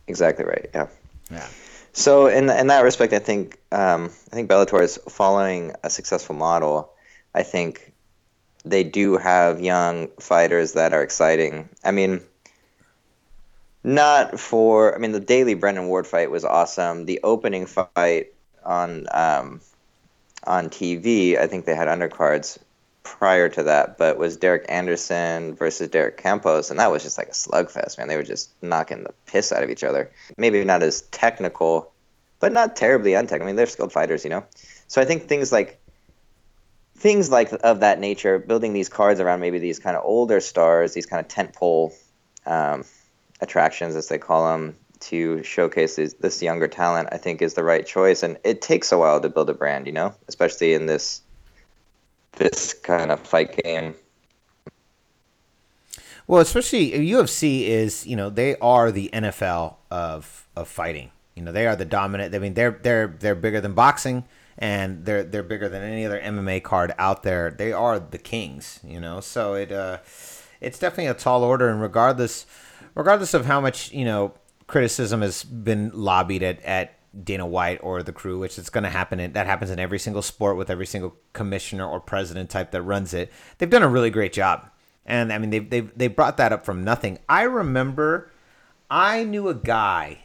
Exactly 0.08 0.44
right. 0.44 0.70
Yeah. 0.74 0.88
Yeah. 1.32 1.48
So 1.94 2.28
in 2.28 2.50
in 2.50 2.68
that 2.68 2.84
respect, 2.84 3.14
I 3.14 3.20
think 3.20 3.58
um, 3.72 4.06
I 4.32 4.36
think 4.36 4.50
Bellator 4.50 4.82
is 4.82 4.98
following 5.10 5.74
a 5.82 5.90
successful 5.90 6.36
model. 6.36 6.92
I 7.34 7.44
think 7.44 7.94
they 8.64 8.84
do 8.84 9.18
have 9.18 9.62
young 9.62 10.08
fighters 10.20 10.74
that 10.74 10.94
are 10.94 11.02
exciting. 11.02 11.70
I 11.84 11.92
mean, 11.92 12.22
not 13.84 14.40
for 14.40 14.96
I 14.96 15.00
mean 15.00 15.12
the 15.12 15.20
Daley 15.20 15.56
Brendan 15.56 15.88
Ward 15.88 16.08
fight 16.08 16.32
was 16.32 16.46
awesome. 16.46 17.06
The 17.06 17.20
opening 17.24 17.66
fight 17.66 18.34
on 18.64 19.08
um, 19.12 19.62
on 20.46 20.70
TV, 20.70 21.38
I 21.38 21.48
think 21.48 21.66
they 21.66 21.76
had 21.76 21.88
undercards 21.88 22.58
prior 23.04 23.50
to 23.50 23.64
that, 23.64 23.98
but 23.98 24.18
was 24.18 24.38
Derek 24.38 24.66
Anderson 24.70 25.56
versus 25.56 25.90
Derek 25.90 26.18
Campos, 26.18 26.70
and 26.70 26.80
that 26.80 26.92
was 26.92 27.04
just 27.04 27.18
like 27.18 27.30
a 27.30 27.32
slugfest, 27.32 27.98
man. 27.98 28.08
They 28.08 28.16
were 28.16 28.24
just 28.24 28.52
knocking 28.62 29.04
the 29.04 29.14
piss 29.26 29.52
out 29.52 29.64
of 29.64 29.70
each 29.70 29.84
other. 29.84 30.12
Maybe 30.38 30.64
not 30.64 30.84
as 30.84 31.02
technical, 31.04 31.92
but 32.40 32.52
not 32.52 32.76
terribly 32.76 33.14
untechnical. 33.14 33.48
I 33.48 33.50
mean, 33.50 33.56
they're 33.56 33.66
skilled 33.66 33.92
fighters, 33.92 34.24
you 34.24 34.30
know. 34.30 34.46
So 34.88 35.02
I 35.02 35.06
think 35.06 35.28
things 35.28 35.52
like 35.52 35.80
things 37.02 37.32
like 37.32 37.52
of 37.64 37.80
that 37.80 38.00
nature, 38.00 38.38
building 38.38 38.74
these 38.74 38.88
cards 38.88 39.20
around 39.20 39.40
maybe 39.40 39.58
these 39.58 39.80
kind 39.80 39.98
of 39.98 40.04
older 40.06 40.40
stars, 40.40 40.94
these 40.94 41.08
kind 41.08 41.26
of 41.26 41.28
tentpole 41.28 41.92
um, 42.46 42.86
attractions, 43.42 43.96
as 43.96 44.08
they 44.08 44.20
call 44.20 44.48
them, 44.52 44.78
to 45.00 45.42
showcase 45.42 45.96
this, 45.96 46.14
this 46.14 46.44
younger 46.44 46.68
talent, 46.68 47.10
I 47.12 47.18
think 47.18 47.42
is 47.42 47.56
the 47.56 47.64
right 47.64 47.86
choice. 47.86 48.22
And 48.22 48.38
it 48.44 48.62
takes 48.62 48.92
a 48.92 49.00
while 49.00 49.20
to 49.20 49.30
build 49.30 49.50
a 49.50 49.54
brand, 49.56 49.88
you 49.88 49.94
know, 49.94 50.14
especially 50.28 50.74
in 50.74 50.86
this 50.86 51.22
this 52.34 52.74
kind 52.74 53.12
of 53.12 53.20
fight 53.20 53.60
game. 53.64 53.96
Well, 56.28 56.40
especially 56.40 56.92
UFC 56.92 57.64
is, 57.64 58.06
you 58.06 58.16
know, 58.16 58.30
they 58.30 58.56
are 58.58 58.92
the 58.92 59.10
NFL 59.12 59.76
of 59.90 60.48
of 60.56 60.68
fighting. 60.68 61.10
You 61.36 61.42
know, 61.42 61.52
they 61.52 61.66
are 61.66 61.76
the 61.76 61.84
dominant. 61.86 62.36
I 62.36 62.40
mean, 62.40 62.54
they're 62.54 62.80
they're 62.84 63.08
they're 63.08 63.36
bigger 63.36 63.60
than 63.60 63.74
boxing, 63.74 64.24
and 64.58 65.06
they're 65.06 65.24
they're 65.24 65.44
bigger 65.44 65.70
than 65.70 65.84
any 65.84 66.06
other 66.06 66.20
MMA 66.20 66.64
card 66.64 66.94
out 66.98 67.24
there. 67.24 67.52
They 67.52 67.72
are 67.72 68.00
the 68.00 68.18
kings. 68.18 68.80
You 68.84 69.00
know, 69.00 69.20
so 69.20 69.54
it 69.54 69.72
uh, 69.72 70.00
it's 70.60 70.80
definitely 70.80 71.08
a 71.08 71.14
tall 71.14 71.44
order, 71.44 71.70
and 71.70 71.82
regardless 71.82 72.46
regardless 72.96 73.34
of 73.34 73.46
how 73.46 73.62
much 73.62 73.92
you 73.92 74.06
know 74.06 74.34
criticism 74.68 75.22
has 75.22 75.44
been 75.44 75.92
lobbied 75.94 76.44
at 76.44 76.62
at 76.64 76.98
Dana 77.24 77.46
White 77.46 77.80
or 77.84 78.04
the 78.04 78.14
crew, 78.14 78.40
which 78.40 78.58
is 78.58 78.70
going 78.70 78.84
to 78.84 78.90
happen. 78.90 79.20
In, 79.20 79.34
that 79.34 79.46
happens 79.46 79.72
in 79.72 79.80
every 79.80 80.00
single 80.00 80.22
sport 80.22 80.58
with 80.58 80.70
every 80.70 80.86
single 80.86 81.16
commissioner 81.34 81.86
or 81.86 82.00
president 82.00 82.50
type 82.50 82.72
that 82.72 82.82
runs 82.82 83.14
it. 83.14 83.32
They've 83.58 83.70
done 83.70 83.84
a 83.84 83.90
really 83.90 84.10
great 84.10 84.34
job, 84.34 84.70
and 85.06 85.32
I 85.34 85.38
mean 85.38 85.50
they 85.50 85.60
they 85.60 85.82
they 85.82 86.08
brought 86.08 86.38
that 86.38 86.54
up 86.54 86.66
from 86.66 86.84
nothing. 86.84 87.20
I 87.28 87.44
remember, 87.44 88.32
I 88.90 89.24
knew 89.24 89.50
a 89.50 89.56
guy 89.56 90.20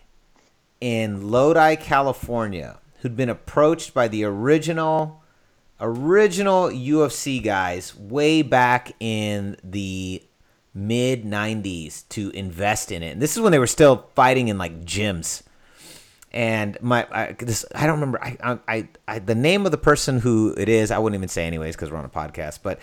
in 0.80 1.30
Lodi, 1.30 1.76
California, 1.76 2.78
who'd 3.06 3.16
been 3.16 3.28
approached 3.28 3.94
by 3.94 4.08
the 4.08 4.24
original 4.24 5.22
original 5.80 6.64
UFC 6.70 7.40
guys 7.40 7.94
way 7.94 8.42
back 8.42 8.90
in 8.98 9.56
the 9.62 10.20
mid 10.74 11.22
90s 11.22 12.02
to 12.08 12.30
invest 12.30 12.90
in 12.90 13.04
it. 13.04 13.12
And 13.12 13.22
this 13.22 13.36
is 13.36 13.40
when 13.40 13.52
they 13.52 13.60
were 13.60 13.68
still 13.68 14.10
fighting 14.16 14.48
in 14.48 14.58
like 14.58 14.84
gyms. 14.84 15.44
And 16.32 16.76
my 16.80 17.06
I, 17.12 17.36
this 17.38 17.64
I 17.76 17.86
don't 17.86 18.00
remember 18.00 18.20
I, 18.20 18.58
I 18.66 18.88
I 19.06 19.18
the 19.20 19.36
name 19.36 19.66
of 19.66 19.70
the 19.70 19.78
person 19.78 20.18
who 20.18 20.52
it 20.58 20.68
is 20.68 20.90
I 20.90 20.98
wouldn't 20.98 21.16
even 21.16 21.28
say 21.28 21.46
anyways 21.46 21.76
because 21.76 21.92
we're 21.92 21.98
on 21.98 22.04
a 22.04 22.08
podcast 22.08 22.58
but 22.64 22.80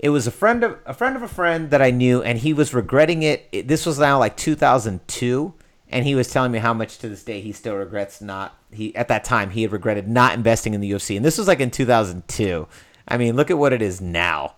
it 0.00 0.08
was 0.08 0.26
a 0.26 0.32
friend 0.32 0.64
of 0.64 0.78
a 0.84 0.94
friend 0.94 1.14
of 1.14 1.22
a 1.22 1.28
friend 1.28 1.70
that 1.70 1.80
I 1.80 1.92
knew 1.92 2.22
and 2.24 2.40
he 2.40 2.52
was 2.52 2.74
regretting 2.74 3.22
it. 3.22 3.48
it 3.52 3.68
this 3.68 3.86
was 3.86 4.00
now 4.00 4.18
like 4.18 4.36
2002 4.36 5.54
and 5.94 6.04
he 6.04 6.16
was 6.16 6.28
telling 6.28 6.50
me 6.50 6.58
how 6.58 6.74
much 6.74 6.98
to 6.98 7.08
this 7.08 7.22
day 7.22 7.40
he 7.40 7.52
still 7.52 7.76
regrets 7.76 8.20
not 8.20 8.58
he 8.70 8.94
at 8.96 9.08
that 9.08 9.24
time 9.24 9.50
he 9.50 9.62
had 9.62 9.72
regretted 9.72 10.08
not 10.08 10.34
investing 10.34 10.74
in 10.74 10.80
the 10.80 10.90
UFC 10.90 11.16
and 11.16 11.24
this 11.24 11.38
was 11.38 11.48
like 11.48 11.60
in 11.60 11.70
2002 11.70 12.66
I 13.08 13.16
mean 13.16 13.36
look 13.36 13.50
at 13.50 13.56
what 13.56 13.72
it 13.72 13.80
is 13.80 14.00
now 14.00 14.56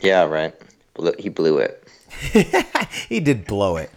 Yeah, 0.00 0.24
right. 0.24 0.54
He 1.18 1.28
blew 1.28 1.58
it. 1.58 1.86
he 3.08 3.20
did 3.20 3.44
blow 3.46 3.76
it 3.76 3.90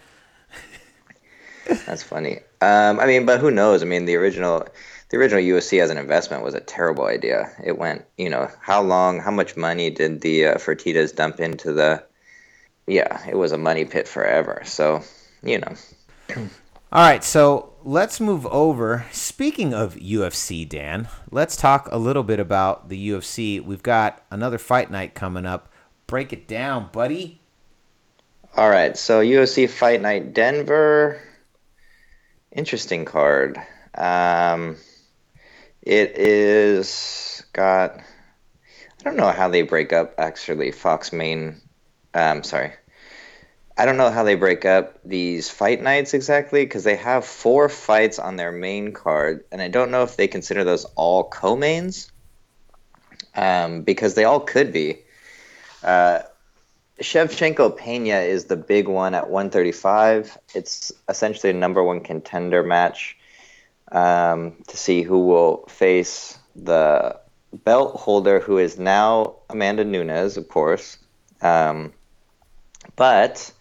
That's 1.86 2.02
funny. 2.02 2.38
Um, 2.60 3.00
I 3.00 3.06
mean, 3.06 3.24
but 3.24 3.40
who 3.40 3.50
knows? 3.50 3.82
I 3.82 3.86
mean, 3.86 4.04
the 4.04 4.16
original, 4.16 4.66
the 5.10 5.16
original 5.16 5.42
UFC 5.42 5.80
as 5.80 5.90
an 5.90 5.96
investment 5.96 6.42
was 6.42 6.54
a 6.54 6.60
terrible 6.60 7.06
idea. 7.06 7.50
It 7.64 7.78
went, 7.78 8.04
you 8.16 8.28
know, 8.28 8.48
how 8.60 8.82
long, 8.82 9.20
how 9.20 9.30
much 9.30 9.56
money 9.56 9.90
did 9.90 10.20
the 10.20 10.46
uh, 10.46 10.54
Fertitas 10.56 11.14
dump 11.14 11.40
into 11.40 11.72
the 11.72 12.04
yeah, 12.86 13.24
it 13.28 13.36
was 13.36 13.52
a 13.52 13.58
money 13.58 13.84
pit 13.84 14.08
forever. 14.08 14.62
So 14.64 15.02
you 15.42 15.58
know, 15.58 15.74
All 16.36 17.00
right, 17.00 17.24
so 17.24 17.72
let's 17.84 18.20
move 18.20 18.46
over. 18.46 19.06
Speaking 19.12 19.72
of 19.72 19.94
UFC, 19.96 20.68
Dan, 20.68 21.08
let's 21.30 21.56
talk 21.56 21.88
a 21.90 21.96
little 21.98 22.22
bit 22.22 22.38
about 22.38 22.88
the 22.88 23.08
UFC. 23.10 23.62
We've 23.64 23.82
got 23.82 24.22
another 24.30 24.58
fight 24.58 24.90
night 24.90 25.14
coming 25.14 25.46
up. 25.46 25.72
Break 26.06 26.32
it 26.32 26.46
down, 26.46 26.90
buddy. 26.92 27.40
all 28.56 28.68
right. 28.68 28.96
So 28.96 29.22
UFC 29.22 29.68
Fight 29.68 30.02
Night 30.02 30.34
Denver, 30.34 31.20
interesting 32.50 33.04
card. 33.06 33.58
Um, 33.94 34.76
it 35.80 36.18
is 36.18 37.42
got. 37.52 37.96
I 37.98 39.04
don't 39.04 39.16
know 39.16 39.32
how 39.32 39.48
they 39.48 39.62
break 39.62 39.92
up 39.92 40.14
actually 40.18 40.70
Fox 40.72 41.12
main. 41.12 41.60
Um, 42.14 42.42
sorry. 42.44 42.72
I 43.76 43.86
don't 43.86 43.96
know 43.96 44.10
how 44.10 44.22
they 44.22 44.34
break 44.34 44.64
up 44.64 44.98
these 45.04 45.48
fight 45.48 45.82
nights 45.82 46.12
exactly 46.14 46.64
because 46.64 46.84
they 46.84 46.96
have 46.96 47.24
four 47.24 47.68
fights 47.68 48.18
on 48.18 48.36
their 48.36 48.52
main 48.52 48.92
card, 48.92 49.44
and 49.50 49.62
I 49.62 49.68
don't 49.68 49.90
know 49.90 50.02
if 50.02 50.16
they 50.16 50.28
consider 50.28 50.62
those 50.64 50.84
all 50.94 51.24
co-mains, 51.24 52.10
um, 53.34 53.82
because 53.82 54.14
they 54.14 54.24
all 54.24 54.40
could 54.40 54.72
be. 54.72 54.98
Uh, 55.82 56.20
Shevchenko 57.00 57.76
Pena 57.76 58.18
is 58.18 58.44
the 58.44 58.56
big 58.56 58.88
one 58.88 59.14
at 59.14 59.30
135. 59.30 60.38
It's 60.54 60.92
essentially 61.08 61.50
a 61.50 61.54
number 61.54 61.82
one 61.82 62.00
contender 62.00 62.62
match 62.62 63.16
um, 63.90 64.56
to 64.68 64.76
see 64.76 65.02
who 65.02 65.26
will 65.26 65.64
face 65.68 66.38
the 66.54 67.18
belt 67.52 67.96
holder, 67.96 68.40
who 68.40 68.58
is 68.58 68.78
now 68.78 69.36
Amanda 69.50 69.84
Nunes, 69.84 70.36
of 70.36 70.48
course. 70.48 70.98
Um, 71.40 71.92
but 72.96 73.52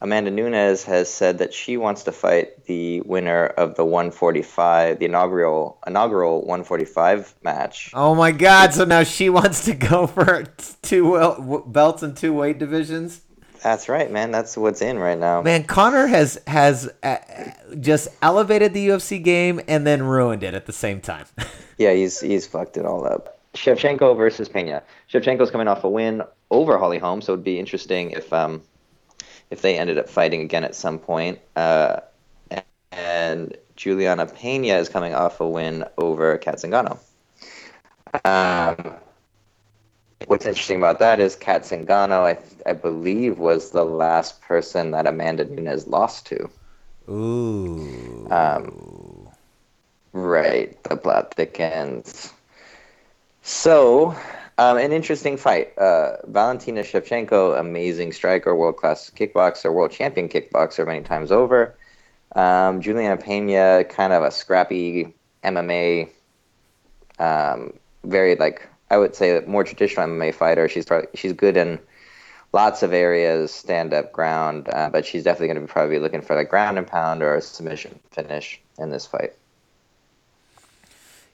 Amanda 0.00 0.30
Nunes 0.30 0.84
has 0.84 1.12
said 1.12 1.38
that 1.38 1.52
she 1.52 1.76
wants 1.76 2.04
to 2.04 2.12
fight 2.12 2.64
the 2.66 3.00
winner 3.00 3.46
of 3.46 3.74
the 3.74 3.84
145, 3.84 5.00
the 5.00 5.06
inaugural 5.06 5.78
inaugural 5.86 6.40
145 6.40 7.34
match. 7.42 7.90
Oh 7.94 8.14
my 8.14 8.30
God! 8.30 8.72
So 8.72 8.84
now 8.84 9.02
she 9.02 9.28
wants 9.38 9.64
to 9.64 9.74
go 9.74 10.06
for 10.06 10.44
two 10.82 11.64
belts 11.66 12.02
in 12.02 12.14
two 12.14 12.32
weight 12.32 12.58
divisions. 12.58 13.22
That's 13.62 13.88
right, 13.88 14.10
man. 14.10 14.30
That's 14.30 14.56
what's 14.56 14.82
in 14.82 14.98
right 14.98 15.18
now. 15.18 15.42
Man, 15.42 15.64
Conor 15.64 16.06
has 16.06 16.40
has 16.46 16.88
uh, 17.02 17.16
just 17.80 18.08
elevated 18.22 18.72
the 18.72 18.88
UFC 18.88 19.22
game 19.22 19.60
and 19.66 19.86
then 19.86 20.02
ruined 20.04 20.44
it 20.44 20.54
at 20.54 20.66
the 20.66 20.72
same 20.72 21.00
time. 21.00 21.26
Yeah, 21.80 21.92
he's 21.92 22.18
he's 22.18 22.44
fucked 22.44 22.76
it 22.76 22.84
all 22.84 23.06
up. 23.06 23.38
Shevchenko 23.54 24.16
versus 24.16 24.48
Pena. 24.48 24.82
Shevchenko's 25.12 25.52
coming 25.52 25.68
off 25.68 25.84
a 25.84 25.88
win 25.88 26.24
over 26.50 26.76
Holly 26.76 26.98
Holm, 26.98 27.22
so 27.22 27.34
it'd 27.34 27.44
be 27.44 27.60
interesting 27.60 28.10
if 28.10 28.32
um 28.32 28.62
if 29.50 29.62
they 29.62 29.78
ended 29.78 29.98
up 29.98 30.08
fighting 30.08 30.40
again 30.42 30.64
at 30.64 30.74
some 30.74 30.98
point. 30.98 31.38
Uh, 31.56 32.00
and 32.92 33.56
Juliana 33.76 34.26
Pena 34.26 34.74
is 34.74 34.88
coming 34.88 35.14
off 35.14 35.40
a 35.40 35.48
win 35.48 35.84
over 35.98 36.36
Cat 36.38 36.56
Zingano. 36.56 36.98
Um, 38.24 38.94
what's 40.26 40.46
interesting 40.46 40.78
about 40.78 40.98
that 40.98 41.20
is 41.20 41.36
Cat 41.36 41.62
Zingano, 41.62 42.24
I, 42.24 42.38
I 42.68 42.72
believe, 42.72 43.38
was 43.38 43.70
the 43.70 43.84
last 43.84 44.40
person 44.42 44.90
that 44.92 45.06
Amanda 45.06 45.44
Nunes 45.44 45.86
lost 45.86 46.26
to. 46.26 46.50
Ooh. 47.08 48.26
Um, 48.30 49.28
right, 50.12 50.82
the 50.84 50.96
plot 50.96 51.34
thickens. 51.34 52.32
So, 53.42 54.14
um, 54.58 54.76
an 54.76 54.92
interesting 54.92 55.36
fight. 55.36 55.76
Uh, 55.78 56.16
Valentina 56.24 56.82
Shevchenko, 56.82 57.58
amazing 57.58 58.12
striker, 58.12 58.54
world 58.54 58.76
class 58.76 59.10
kickboxer, 59.10 59.72
world 59.72 59.92
champion 59.92 60.28
kickboxer 60.28 60.84
many 60.86 61.02
times 61.02 61.30
over. 61.30 61.78
Um, 62.34 62.80
Juliana 62.80 63.16
Pena, 63.16 63.84
kind 63.84 64.12
of 64.12 64.24
a 64.24 64.30
scrappy 64.32 65.14
MMA, 65.44 66.10
um, 67.18 67.72
very 68.04 68.34
like 68.34 68.68
I 68.90 68.98
would 68.98 69.14
say 69.14 69.40
more 69.46 69.64
traditional 69.64 70.06
MMA 70.06 70.34
fighter. 70.34 70.68
She's 70.68 70.84
probably, 70.84 71.08
she's 71.14 71.32
good 71.32 71.56
in 71.56 71.78
lots 72.52 72.82
of 72.82 72.92
areas, 72.92 73.52
stand 73.52 73.94
up, 73.94 74.12
ground, 74.12 74.68
uh, 74.72 74.90
but 74.90 75.06
she's 75.06 75.22
definitely 75.22 75.48
going 75.48 75.60
to 75.60 75.66
be 75.68 75.72
probably 75.72 75.98
looking 76.00 76.22
for 76.22 76.34
like 76.34 76.48
ground 76.48 76.78
and 76.78 76.86
pound 76.86 77.22
or 77.22 77.36
a 77.36 77.42
submission 77.42 77.98
finish 78.10 78.60
in 78.76 78.90
this 78.90 79.06
fight. 79.06 79.34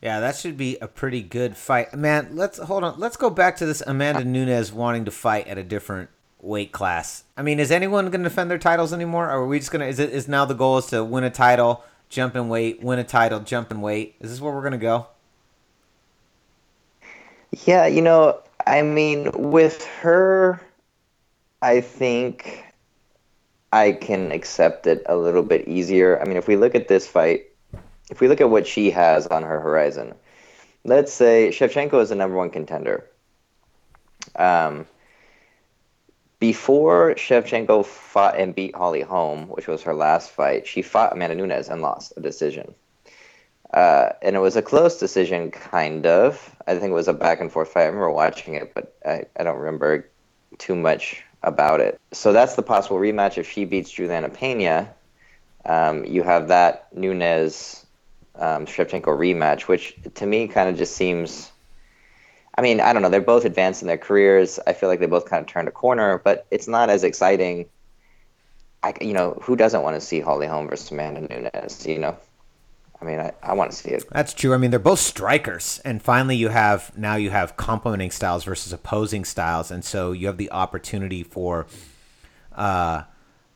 Yeah, 0.04 0.20
that 0.20 0.36
should 0.36 0.58
be 0.58 0.76
a 0.82 0.86
pretty 0.86 1.22
good 1.22 1.56
fight. 1.56 1.94
Man, 1.94 2.36
let's 2.36 2.58
hold 2.58 2.84
on. 2.84 3.00
Let's 3.00 3.16
go 3.16 3.30
back 3.30 3.56
to 3.56 3.66
this 3.66 3.82
Amanda 3.86 4.20
uh. 4.20 4.24
Nunes 4.24 4.70
wanting 4.70 5.06
to 5.06 5.10
fight 5.10 5.48
at 5.48 5.56
a 5.56 5.62
different 5.62 6.10
weight 6.42 6.72
class. 6.72 7.24
I 7.38 7.42
mean, 7.42 7.58
is 7.58 7.70
anyone 7.70 8.10
going 8.10 8.22
to 8.22 8.28
defend 8.28 8.50
their 8.50 8.58
titles 8.58 8.92
anymore? 8.92 9.28
Or 9.28 9.44
are 9.44 9.46
we 9.46 9.58
just 9.58 9.70
going 9.70 9.80
to 9.80 9.86
is 9.86 9.98
it 9.98 10.10
is 10.10 10.28
now 10.28 10.44
the 10.44 10.52
goal 10.52 10.76
is 10.76 10.86
to 10.88 11.02
win 11.02 11.24
a 11.24 11.30
title, 11.30 11.82
jump 12.10 12.36
in 12.36 12.50
weight, 12.50 12.82
win 12.82 12.98
a 12.98 13.04
title, 13.04 13.40
jump 13.40 13.70
in 13.70 13.80
weight? 13.80 14.16
Is 14.20 14.28
this 14.28 14.42
where 14.42 14.52
we're 14.52 14.60
going 14.60 14.72
to 14.72 14.78
go? 14.78 15.06
Yeah, 17.64 17.86
you 17.86 18.02
know, 18.02 18.42
I 18.66 18.82
mean, 18.82 19.30
with 19.32 19.86
her, 20.02 20.60
I 21.62 21.80
think 21.80 22.62
I 23.72 23.92
can 23.92 24.32
accept 24.32 24.86
it 24.86 25.02
a 25.06 25.16
little 25.16 25.42
bit 25.42 25.66
easier. 25.66 26.20
I 26.20 26.26
mean, 26.26 26.36
if 26.36 26.46
we 26.46 26.56
look 26.56 26.74
at 26.74 26.88
this 26.88 27.06
fight, 27.06 27.46
if 28.10 28.20
we 28.20 28.28
look 28.28 28.40
at 28.40 28.50
what 28.50 28.66
she 28.66 28.90
has 28.90 29.26
on 29.26 29.42
her 29.42 29.60
horizon, 29.60 30.14
let's 30.84 31.12
say 31.12 31.50
Shevchenko 31.50 32.00
is 32.00 32.10
the 32.10 32.14
number 32.14 32.36
one 32.36 32.50
contender. 32.50 33.08
Um, 34.36 34.86
before 36.38 37.14
Shevchenko 37.14 37.86
fought 37.86 38.36
and 38.38 38.54
beat 38.54 38.76
Holly 38.76 39.00
Holm, 39.00 39.48
which 39.48 39.66
was 39.66 39.82
her 39.82 39.94
last 39.94 40.30
fight, 40.30 40.66
she 40.66 40.82
fought 40.82 41.12
Amanda 41.12 41.34
Nunes 41.34 41.68
and 41.68 41.80
lost 41.80 42.12
a 42.16 42.20
decision. 42.20 42.74
Uh, 43.72 44.10
and 44.22 44.36
it 44.36 44.40
was 44.40 44.54
a 44.54 44.62
close 44.62 44.98
decision, 44.98 45.50
kind 45.50 46.06
of. 46.06 46.54
I 46.66 46.74
think 46.74 46.90
it 46.90 46.94
was 46.94 47.08
a 47.08 47.14
back 47.14 47.40
and 47.40 47.50
forth 47.50 47.70
fight. 47.72 47.82
I 47.82 47.86
remember 47.86 48.10
watching 48.10 48.54
it, 48.54 48.74
but 48.74 48.94
I, 49.04 49.24
I 49.36 49.42
don't 49.42 49.58
remember 49.58 50.08
too 50.58 50.76
much 50.76 51.22
about 51.42 51.80
it. 51.80 51.98
So 52.12 52.32
that's 52.32 52.54
the 52.54 52.62
possible 52.62 52.98
rematch. 52.98 53.38
If 53.38 53.50
she 53.50 53.64
beats 53.64 53.90
Juliana 53.90 54.28
Pena, 54.28 54.92
um, 55.64 56.04
you 56.04 56.22
have 56.22 56.48
that 56.48 56.94
Nunes 56.94 57.83
um, 58.36 58.66
Shevchenko 58.66 59.06
rematch, 59.06 59.62
which 59.62 59.96
to 60.14 60.26
me 60.26 60.48
kind 60.48 60.68
of 60.68 60.76
just 60.76 60.96
seems. 60.96 61.50
I 62.56 62.62
mean, 62.62 62.80
I 62.80 62.92
don't 62.92 63.02
know. 63.02 63.08
They're 63.08 63.20
both 63.20 63.44
advanced 63.44 63.82
in 63.82 63.88
their 63.88 63.98
careers. 63.98 64.60
I 64.64 64.74
feel 64.74 64.88
like 64.88 65.00
they 65.00 65.06
both 65.06 65.28
kind 65.28 65.40
of 65.40 65.48
turned 65.48 65.66
a 65.66 65.72
corner, 65.72 66.20
but 66.22 66.46
it's 66.52 66.68
not 66.68 66.88
as 66.88 67.02
exciting. 67.02 67.66
I, 68.82 68.94
you 69.00 69.12
know, 69.12 69.38
who 69.42 69.56
doesn't 69.56 69.82
want 69.82 69.96
to 69.96 70.00
see 70.00 70.20
Holly 70.20 70.46
Holm 70.46 70.68
versus 70.68 70.90
Amanda 70.90 71.22
Nunes? 71.22 71.84
You 71.86 71.98
know, 71.98 72.16
I 73.00 73.04
mean, 73.04 73.18
I, 73.18 73.32
I 73.42 73.54
want 73.54 73.70
to 73.72 73.76
see 73.76 73.90
it. 73.90 74.04
That's 74.10 74.32
true. 74.32 74.54
I 74.54 74.56
mean, 74.56 74.70
they're 74.70 74.78
both 74.78 75.00
strikers, 75.00 75.80
and 75.84 76.00
finally, 76.02 76.36
you 76.36 76.50
have 76.50 76.96
now 76.96 77.16
you 77.16 77.30
have 77.30 77.56
complementing 77.56 78.10
styles 78.10 78.44
versus 78.44 78.72
opposing 78.72 79.24
styles, 79.24 79.70
and 79.70 79.84
so 79.84 80.12
you 80.12 80.26
have 80.26 80.36
the 80.36 80.50
opportunity 80.52 81.22
for 81.22 81.66
uh, 82.54 83.02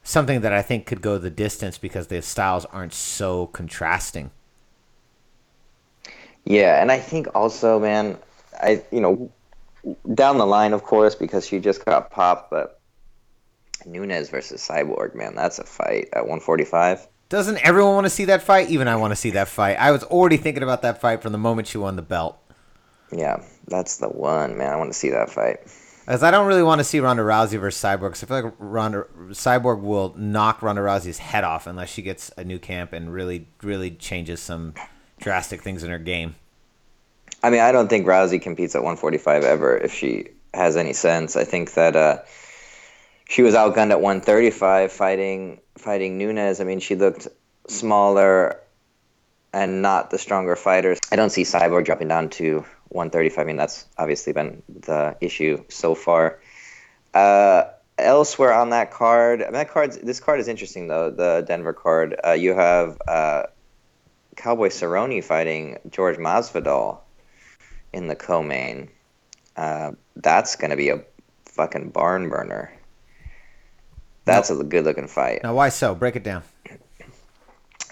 something 0.02 0.40
that 0.40 0.52
I 0.52 0.62
think 0.62 0.86
could 0.86 1.02
go 1.02 1.18
the 1.18 1.30
distance 1.30 1.78
because 1.78 2.08
the 2.08 2.20
styles 2.22 2.64
aren't 2.66 2.94
so 2.94 3.46
contrasting. 3.48 4.30
Yeah, 6.44 6.80
and 6.80 6.90
I 6.90 6.98
think 6.98 7.28
also, 7.34 7.78
man, 7.78 8.18
I 8.60 8.82
you 8.90 9.00
know, 9.00 9.30
down 10.14 10.38
the 10.38 10.46
line, 10.46 10.72
of 10.72 10.82
course, 10.82 11.14
because 11.14 11.46
she 11.46 11.58
just 11.58 11.84
got 11.84 12.10
popped, 12.10 12.50
but 12.50 12.80
Nunes 13.86 14.28
versus 14.28 14.66
Cyborg, 14.66 15.14
man, 15.14 15.34
that's 15.34 15.58
a 15.58 15.64
fight 15.64 16.08
at 16.12 16.22
145. 16.22 17.06
Doesn't 17.28 17.58
everyone 17.58 17.94
want 17.94 18.06
to 18.06 18.10
see 18.10 18.24
that 18.24 18.42
fight? 18.42 18.70
Even 18.70 18.88
I 18.88 18.96
want 18.96 19.12
to 19.12 19.16
see 19.16 19.30
that 19.32 19.48
fight. 19.48 19.74
I 19.74 19.90
was 19.90 20.02
already 20.04 20.38
thinking 20.38 20.62
about 20.62 20.82
that 20.82 21.00
fight 21.00 21.22
from 21.22 21.32
the 21.32 21.38
moment 21.38 21.68
she 21.68 21.78
won 21.78 21.96
the 21.96 22.02
belt. 22.02 22.38
Yeah, 23.12 23.42
that's 23.66 23.98
the 23.98 24.08
one, 24.08 24.56
man. 24.56 24.72
I 24.72 24.76
want 24.76 24.90
to 24.90 24.98
see 24.98 25.10
that 25.10 25.30
fight. 25.30 25.58
As 26.06 26.22
I 26.22 26.30
don't 26.30 26.46
really 26.46 26.62
want 26.62 26.78
to 26.78 26.84
see 26.84 27.00
Ronda 27.00 27.22
Rousey 27.22 27.60
versus 27.60 27.82
Cyborg, 27.82 28.12
'cause 28.12 28.22
I 28.22 28.26
feel 28.26 28.42
like 28.42 28.54
Ronda 28.58 29.06
Cyborg 29.28 29.82
will 29.82 30.14
knock 30.16 30.62
Ronda 30.62 30.80
Rousey's 30.80 31.18
head 31.18 31.44
off 31.44 31.66
unless 31.66 31.90
she 31.90 32.00
gets 32.00 32.30
a 32.38 32.44
new 32.44 32.58
camp 32.58 32.94
and 32.94 33.12
really, 33.12 33.48
really 33.62 33.90
changes 33.90 34.40
some 34.40 34.72
drastic 35.18 35.62
things 35.62 35.82
in 35.82 35.90
her 35.90 35.98
game. 35.98 36.34
I 37.42 37.50
mean, 37.50 37.60
I 37.60 37.72
don't 37.72 37.88
think 37.88 38.06
Rousey 38.06 38.40
competes 38.40 38.74
at 38.74 38.82
145 38.82 39.44
ever 39.44 39.76
if 39.76 39.94
she 39.94 40.28
has 40.54 40.76
any 40.76 40.92
sense. 40.92 41.36
I 41.36 41.44
think 41.44 41.74
that 41.74 41.94
uh, 41.94 42.18
she 43.28 43.42
was 43.42 43.54
outgunned 43.54 43.90
at 43.90 44.00
135 44.00 44.90
fighting 44.90 45.60
fighting 45.76 46.18
Nunes. 46.18 46.60
I 46.60 46.64
mean, 46.64 46.80
she 46.80 46.96
looked 46.96 47.28
smaller 47.68 48.60
and 49.52 49.82
not 49.82 50.10
the 50.10 50.18
stronger 50.18 50.56
fighters. 50.56 50.98
I 51.12 51.16
don't 51.16 51.30
see 51.30 51.42
Cyborg 51.42 51.84
dropping 51.84 52.08
down 52.08 52.28
to 52.30 52.64
135. 52.88 53.38
I 53.38 53.44
mean, 53.44 53.56
that's 53.56 53.86
obviously 53.96 54.32
been 54.32 54.62
the 54.68 55.16
issue 55.20 55.64
so 55.68 55.94
far. 55.94 56.40
Uh, 57.14 57.64
elsewhere 57.98 58.52
on 58.52 58.70
that 58.70 58.90
card, 58.90 59.44
that 59.50 59.70
card, 59.70 59.92
this 59.92 60.20
card 60.20 60.40
is 60.40 60.48
interesting 60.48 60.88
though. 60.88 61.10
The 61.10 61.44
Denver 61.46 61.72
card. 61.72 62.18
Uh, 62.24 62.32
you 62.32 62.54
have 62.54 63.00
uh, 63.06 63.44
Cowboy 64.38 64.68
Cerrone 64.68 65.22
fighting 65.22 65.78
George 65.90 66.16
Masvidal 66.16 67.00
in 67.92 68.06
the 68.06 68.14
co-main. 68.14 68.88
Uh, 69.56 69.92
that's 70.14 70.54
going 70.54 70.70
to 70.70 70.76
be 70.76 70.90
a 70.90 71.02
fucking 71.44 71.90
barn 71.90 72.28
burner. 72.28 72.72
That's 74.24 74.50
a 74.50 74.62
good 74.62 74.84
looking 74.84 75.08
fight. 75.08 75.42
Now, 75.42 75.54
why 75.54 75.70
so? 75.70 75.94
Break 75.94 76.14
it 76.14 76.22
down. 76.22 76.44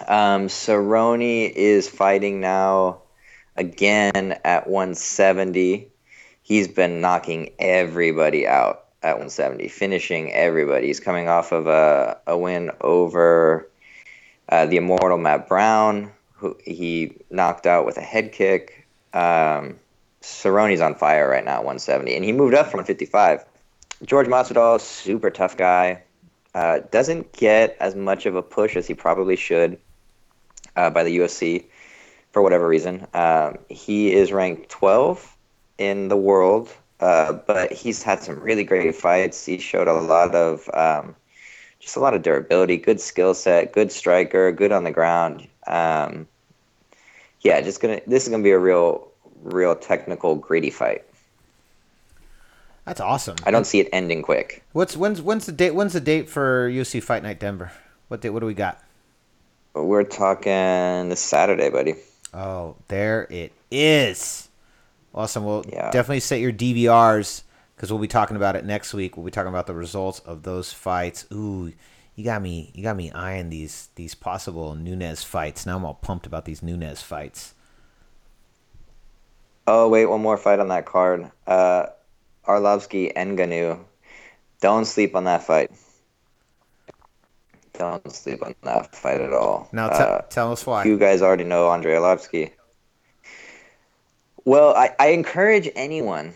Um, 0.07 0.47
Cerrone 0.47 1.51
is 1.51 1.89
fighting 1.89 2.39
now 2.39 3.01
again 3.57 4.39
at 4.45 4.67
170. 4.67 5.89
He's 6.43 6.69
been 6.69 7.01
knocking 7.01 7.51
everybody 7.59 8.47
out 8.47 8.85
at 9.03 9.13
170, 9.13 9.67
finishing 9.67 10.31
everybody. 10.31 10.87
He's 10.87 11.01
coming 11.01 11.27
off 11.27 11.51
of 11.51 11.67
a, 11.67 12.19
a 12.25 12.37
win 12.37 12.71
over 12.79 13.67
uh, 14.47 14.65
the 14.67 14.77
immortal 14.77 15.17
Matt 15.17 15.49
Brown, 15.49 16.13
who 16.37 16.57
he 16.63 17.17
knocked 17.29 17.65
out 17.65 17.85
with 17.85 17.97
a 17.97 18.01
head 18.01 18.31
kick. 18.31 18.87
Um, 19.13 19.77
Cerrone's 20.21 20.81
on 20.81 20.95
fire 20.95 21.29
right 21.29 21.43
now 21.43 21.55
at 21.55 21.65
170, 21.65 22.15
and 22.15 22.23
he 22.23 22.31
moved 22.31 22.53
up 22.53 22.67
from 22.67 22.79
155. 22.79 23.45
George 24.05 24.27
Masvidal, 24.27 24.79
super 24.79 25.29
tough 25.29 25.57
guy. 25.57 26.03
Uh, 26.53 26.79
doesn't 26.91 27.33
get 27.33 27.75
as 27.79 27.95
much 27.95 28.25
of 28.25 28.35
a 28.35 28.41
push 28.41 28.75
as 28.75 28.87
he 28.87 28.93
probably 28.93 29.35
should 29.35 29.79
uh, 30.75 30.89
by 30.89 31.03
the 31.03 31.17
UFC 31.17 31.65
for 32.31 32.41
whatever 32.41 32.67
reason. 32.67 33.05
Um, 33.13 33.57
he 33.69 34.13
is 34.13 34.31
ranked 34.31 34.69
12 34.69 35.35
in 35.77 36.07
the 36.07 36.17
world, 36.17 36.71
uh, 36.99 37.33
but 37.33 37.71
he's 37.71 38.03
had 38.03 38.21
some 38.21 38.39
really 38.39 38.63
great 38.63 38.95
fights. 38.95 39.45
He 39.45 39.57
showed 39.57 39.87
a 39.87 39.93
lot 39.93 40.33
of 40.35 40.69
um, 40.73 41.15
just 41.79 41.95
a 41.95 41.99
lot 41.99 42.13
of 42.13 42.21
durability, 42.23 42.77
good 42.77 42.99
skill 42.99 43.33
set, 43.33 43.73
good 43.73 43.91
striker, 43.91 44.51
good 44.51 44.71
on 44.71 44.83
the 44.83 44.91
ground. 44.91 45.47
Um, 45.67 46.27
yeah, 47.41 47.61
just 47.61 47.81
gonna. 47.81 48.01
This 48.07 48.23
is 48.23 48.29
gonna 48.29 48.43
be 48.43 48.51
a 48.51 48.59
real, 48.59 49.07
real 49.43 49.75
technical, 49.75 50.35
gritty 50.35 50.69
fight. 50.71 51.03
That's 52.85 53.01
awesome. 53.01 53.35
I 53.45 53.51
don't 53.51 53.65
see 53.67 53.79
it 53.81 53.89
ending 53.91 54.21
quick. 54.21 54.63
What's 54.71 54.95
when's 54.95 55.21
when's 55.21 55.45
the 55.45 55.51
date? 55.51 55.75
When's 55.75 55.93
the 55.93 55.99
date 55.99 56.29
for 56.29 56.69
UFC 56.69 57.03
Fight 57.03 57.21
Night 57.21 57.39
Denver? 57.39 57.71
What 58.07 58.21
date? 58.21 58.29
What 58.29 58.39
do 58.39 58.45
we 58.45 58.53
got? 58.53 58.81
We're 59.73 60.03
talking 60.03 61.09
this 61.09 61.19
Saturday, 61.19 61.69
buddy. 61.69 61.95
Oh, 62.33 62.75
there 62.87 63.27
it 63.29 63.51
is. 63.69 64.47
Awesome. 65.13 65.43
Well, 65.45 65.65
Yeah. 65.67 65.91
definitely 65.91 66.21
set 66.21 66.39
your 66.39 66.51
DVRs 66.53 67.43
because 67.77 67.91
we'll 67.91 68.01
be 68.01 68.07
talking 68.07 68.35
about 68.35 68.55
it 68.55 68.65
next 68.65 68.91
week. 68.91 69.15
We'll 69.15 69.25
be 69.25 69.31
talking 69.31 69.49
about 69.49 69.67
the 69.67 69.75
results 69.75 70.17
of 70.21 70.41
those 70.41 70.73
fights. 70.73 71.27
Ooh, 71.31 71.71
you 72.15 72.23
got 72.23 72.41
me. 72.41 72.71
You 72.73 72.81
got 72.81 72.95
me 72.95 73.11
eyeing 73.11 73.49
these 73.49 73.89
these 73.93 74.15
possible 74.15 74.73
Nunes 74.73 75.23
fights. 75.23 75.65
Now 75.65 75.77
I'm 75.77 75.85
all 75.85 75.93
pumped 75.93 76.25
about 76.25 76.45
these 76.45 76.63
Nunes 76.63 77.03
fights. 77.03 77.53
Oh 79.67 79.87
wait, 79.89 80.07
one 80.07 80.21
more 80.21 80.37
fight 80.37 80.59
on 80.59 80.69
that 80.69 80.87
card. 80.87 81.29
Uh, 81.45 81.85
Arlovsky 82.47 83.13
Ngannou. 83.13 83.79
Don't 84.59 84.85
sleep 84.85 85.15
on 85.15 85.25
that 85.25 85.43
fight. 85.43 85.69
Don't 87.73 88.11
sleep 88.11 88.41
on 88.43 88.55
that 88.63 88.95
fight 88.95 89.21
at 89.21 89.33
all. 89.33 89.69
Now 89.71 89.89
t- 89.89 90.03
Uh, 90.03 90.21
tell 90.29 90.51
us 90.51 90.65
why. 90.65 90.83
You 90.85 90.97
guys 90.97 91.21
already 91.21 91.43
know 91.43 91.69
Andrei 91.69 91.93
Arlovsky. 91.93 92.53
Well, 94.45 94.73
I, 94.75 94.95
I 94.97 95.07
encourage 95.09 95.69
anyone 95.75 96.33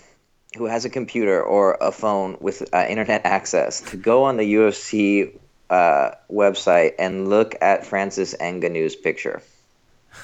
who 0.58 0.66
has 0.66 0.86
a 0.86 0.90
computer 0.90 1.42
or 1.42 1.78
a 1.80 1.92
phone 1.92 2.38
with 2.40 2.74
uh, 2.74 2.86
internet 2.90 3.26
access 3.26 3.82
to 3.82 3.98
go 3.98 4.24
on 4.24 4.38
the 4.38 4.54
UFC 4.54 5.38
uh, 5.70 6.12
website 6.30 6.94
and 7.00 7.30
look 7.30 7.56
at 7.62 7.86
Francis 7.86 8.36
Ngannou's 8.40 8.96
picture. 8.96 9.42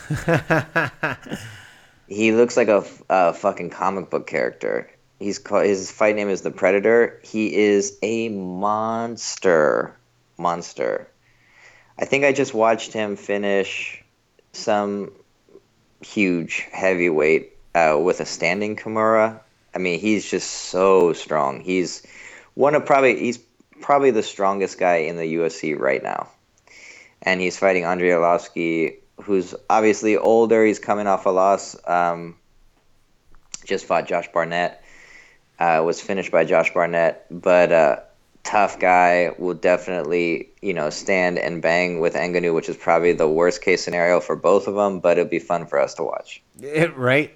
he 2.08 2.34
looks 2.34 2.58
like 2.58 2.68
a 2.68 3.34
fucking 3.34 3.70
comic 3.70 4.10
book 4.10 4.28
character. 4.28 4.90
He's 5.20 5.40
called, 5.40 5.66
his 5.66 5.90
fight 5.90 6.16
name 6.16 6.30
is 6.30 6.42
the 6.42 6.52
Predator. 6.52 7.20
He 7.24 7.56
is 7.56 7.98
a 8.04 8.30
monster, 8.30 9.96
monster. 10.38 11.08
I 11.98 12.06
think 12.06 12.24
I 12.24 12.34
just 12.34 12.54
watched 12.54 12.94
him 12.94 13.16
finish 13.16 14.04
some 14.52 15.12
huge 16.02 16.68
heavyweight 16.72 17.54
uh, 17.74 17.98
with 18.00 18.20
a 18.20 18.26
standing 18.26 18.76
Kimura. 18.76 19.40
I 19.78 19.80
mean, 19.80 20.00
he's 20.00 20.28
just 20.28 20.50
so 20.50 21.14
strong. 21.14 21.62
He's 21.62 22.02
one 22.56 22.74
of 22.74 22.84
probably 22.88 23.20
he's 23.20 23.38
probably 23.80 24.10
the 24.10 24.24
strongest 24.24 24.80
guy 24.80 24.96
in 24.96 25.18
the 25.18 25.36
UFC 25.36 25.80
right 25.80 26.02
now, 26.02 26.30
and 27.22 27.40
he's 27.40 27.60
fighting 27.60 27.84
Andrei 27.84 28.10
Arlovsky, 28.10 28.96
who's 29.22 29.54
obviously 29.70 30.18
older. 30.18 30.66
He's 30.66 30.80
coming 30.80 31.06
off 31.06 31.28
a 31.28 31.30
loss. 31.30 31.76
Um, 31.88 32.38
just 33.66 33.86
fought 33.86 34.08
Josh 34.08 34.28
Barnett. 34.34 34.84
Uh, 35.60 35.84
was 35.86 36.02
finished 36.02 36.32
by 36.32 36.44
Josh 36.44 36.74
Barnett, 36.74 37.28
but 37.30 37.72
uh, 37.72 37.98
tough 38.44 38.80
guy 38.80 39.32
will 39.38 39.54
definitely 39.54 40.50
you 40.64 40.74
know 40.74 40.90
stand 40.90 41.38
and 41.38 41.62
bang 41.62 42.00
with 42.00 42.16
Ngannou, 42.16 42.56
which 42.56 42.68
is 42.68 42.78
probably 42.78 43.14
the 43.14 43.30
worst 43.30 43.62
case 43.62 43.84
scenario 43.84 44.22
for 44.22 44.36
both 44.36 44.68
of 44.68 44.74
them. 44.74 45.02
But 45.02 45.20
it'll 45.20 45.30
be 45.30 45.38
fun 45.38 45.68
for 45.68 45.80
us 45.80 45.94
to 45.94 46.04
watch. 46.04 46.42
It- 46.60 46.98
right? 46.98 47.32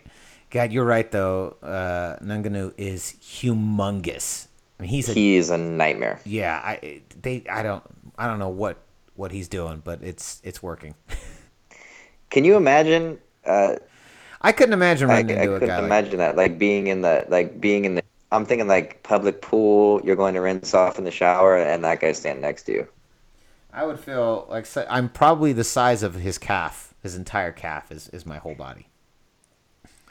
God, 0.52 0.72
you're 0.72 0.86
right 0.86 1.10
though. 1.12 1.58
Uh, 1.64 2.18
Ngannou 2.24 2.74
is 2.78 3.16
humongous. 3.22 4.48
I 4.80 4.84
mean, 4.84 4.90
he's 4.90 5.10
a 5.10 5.16
He 5.16 5.36
is 5.38 5.50
a 5.50 5.58
nightmare. 5.58 6.20
yeah. 6.26 6.62
I 6.64 7.02
they 7.22 7.44
I 7.50 7.64
don't 7.64 7.84
I 8.18 8.28
don't 8.28 8.40
know 8.40 8.50
what 8.50 8.78
what 9.16 9.32
he's 9.32 9.48
doing, 9.48 9.82
but 9.84 10.04
it's 10.04 10.42
it's 10.44 10.64
working. 10.64 10.96
Can 12.30 12.46
you 12.46 12.58
imagine? 12.58 13.20
Uh, 13.46 13.76
I 14.42 14.52
couldn't 14.54 14.74
imagine 14.74 15.10
I, 15.10 15.16
running 15.16 15.38
I 15.38 15.46
into 15.46 15.56
a 15.56 15.60
couldn't 15.60 15.76
guy 15.76 15.80
like 15.80 15.86
imagine 15.86 16.18
that. 16.20 16.36
Like 16.36 16.58
being 16.60 16.88
in 16.88 17.02
the 17.02 17.26
like 17.30 17.62
being 17.62 17.86
in 17.86 17.96
the. 17.96 18.04
I'm 18.32 18.46
thinking 18.46 18.68
like 18.68 19.04
public 19.04 19.42
pool. 19.42 20.02
You're 20.04 20.16
going 20.16 20.34
to 20.36 20.42
rinse 20.42 20.74
off 20.74 20.98
in 20.98 21.04
the 21.06 21.12
shower, 21.12 21.58
and 21.58 21.84
that 21.84 22.00
guy 22.02 22.14
standing 22.14 22.42
next 22.42 22.64
to 22.64 22.74
you. 22.74 22.88
I 23.74 23.86
would 23.86 24.00
feel 24.00 24.48
like 24.50 24.68
I'm 24.90 25.10
probably 25.10 25.54
the 25.54 25.64
size 25.64 26.04
of 26.04 26.16
his 26.16 26.38
calf. 26.38 26.94
His 27.04 27.16
entire 27.16 27.52
calf 27.52 27.92
is, 27.92 28.10
is 28.10 28.26
my 28.26 28.38
whole 28.38 28.56
body. 28.56 28.88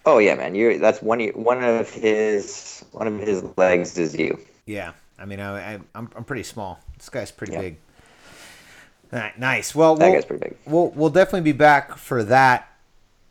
Oh 0.06 0.18
yeah, 0.18 0.34
man. 0.34 0.54
You 0.54 0.78
that's 0.78 1.02
one 1.02 1.20
of- 1.20 1.34
one 1.34 1.62
of 1.62 1.90
his 1.90 2.84
one 2.92 3.06
of 3.06 3.18
his 3.18 3.44
legs 3.56 3.98
is 3.98 4.14
you. 4.16 4.38
Yeah, 4.66 4.92
I 5.18 5.24
mean, 5.26 5.40
I, 5.40 5.74
I 5.74 5.78
I'm 5.94 6.10
I'm 6.16 6.24
pretty 6.24 6.42
small. 6.44 6.80
This 6.96 7.08
guy's 7.08 7.30
pretty 7.30 7.52
Yeah. 7.54 7.60
big. 7.60 7.76
All 9.12 9.18
right, 9.18 9.38
nice. 9.38 9.74
Well, 9.74 9.96
That 9.96 10.06
we'll, 10.06 10.14
guy's 10.14 10.24
pretty 10.24 10.48
big. 10.48 10.56
We'll 10.66 10.88
we'll 10.90 11.10
definitely 11.10 11.40
be 11.52 11.56
back 11.56 11.96
for 11.98 12.22
that. 12.24 12.66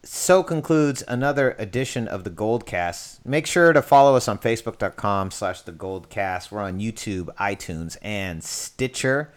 So 0.03 0.43
concludes 0.43 1.03
another 1.10 1.55
edition 1.60 2.08
of 2.08 2.23
the 2.23 2.29
Goldcast. 2.29 3.19
Make 3.25 3.45
sure 3.45 3.73
to 3.73 3.82
follow 3.82 4.15
us 4.15 4.29
on 4.29 4.39
Facebook.com 4.39 5.32
slash 5.32 5.62
the 5.62 5.73
Goldcast. 5.73 6.51
We're 6.51 6.62
on 6.62 6.79
YouTube, 6.79 7.25
iTunes, 7.36 7.97
and 8.01 8.41
Stitcher. 8.41 9.32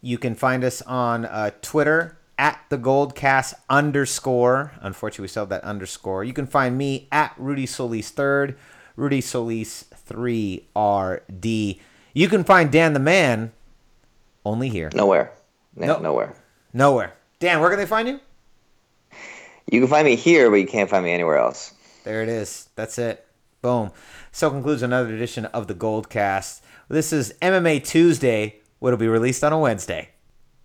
You 0.00 0.16
can 0.18 0.36
find 0.36 0.62
us 0.62 0.80
on 0.82 1.24
uh, 1.24 1.50
Twitter 1.60 2.18
at 2.38 2.60
the 2.68 2.78
Goldcast 2.78 3.54
underscore. 3.70 4.72
Unfortunately, 4.80 5.24
we 5.24 5.28
still 5.28 5.42
have 5.42 5.48
that 5.50 5.64
underscore. 5.64 6.24
You 6.24 6.32
can 6.32 6.46
find 6.46 6.76
me 6.78 7.08
at 7.12 7.34
Rudy 7.38 7.66
Solis 7.66 8.10
third, 8.10 8.56
Rudy 8.96 9.20
Solis 9.20 9.84
three 9.94 10.66
RD. 10.76 11.44
You 12.14 12.28
can 12.28 12.44
find 12.44 12.70
Dan 12.70 12.92
the 12.92 13.00
Man 13.00 13.52
only 14.44 14.68
here, 14.68 14.90
Nowhere. 14.94 15.32
No, 15.76 15.86
Nope. 15.86 16.02
Nowhere. 16.02 16.34
nowhere. 16.72 17.14
Dan, 17.40 17.60
where 17.60 17.70
can 17.70 17.78
they 17.78 17.86
find 17.86 18.06
you? 18.08 18.20
You 19.70 19.80
can 19.80 19.88
find 19.88 20.04
me 20.04 20.14
here, 20.16 20.50
but 20.50 20.56
you 20.56 20.66
can't 20.66 20.90
find 20.90 21.04
me 21.04 21.12
anywhere 21.12 21.38
else. 21.38 21.72
There 22.04 22.22
it 22.22 22.28
is. 22.28 22.68
That's 22.76 22.98
it. 22.98 23.26
Boom. 23.62 23.90
So 24.30 24.50
concludes 24.50 24.82
another 24.82 25.14
edition 25.14 25.46
of 25.46 25.66
the 25.66 25.74
Goldcast. 25.74 26.60
This 26.88 27.12
is 27.12 27.34
MMA 27.40 27.82
Tuesday, 27.82 28.60
what'll 28.78 28.98
be 28.98 29.08
released 29.08 29.42
on 29.42 29.52
a 29.54 29.58
Wednesday. 29.58 30.10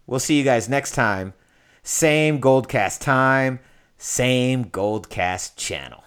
We'll 0.05 0.19
see 0.19 0.38
you 0.38 0.43
guys 0.43 0.67
next 0.67 0.91
time. 0.91 1.34
Same 1.83 2.39
Goldcast 2.39 2.99
time, 2.99 3.59
same 3.97 4.65
Goldcast 4.65 5.55
channel. 5.55 6.03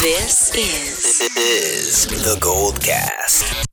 This 0.00 0.54
is, 0.54 1.20
is 1.36 2.06
the 2.24 2.38
Gold 2.40 2.80
Cast. 2.80 3.65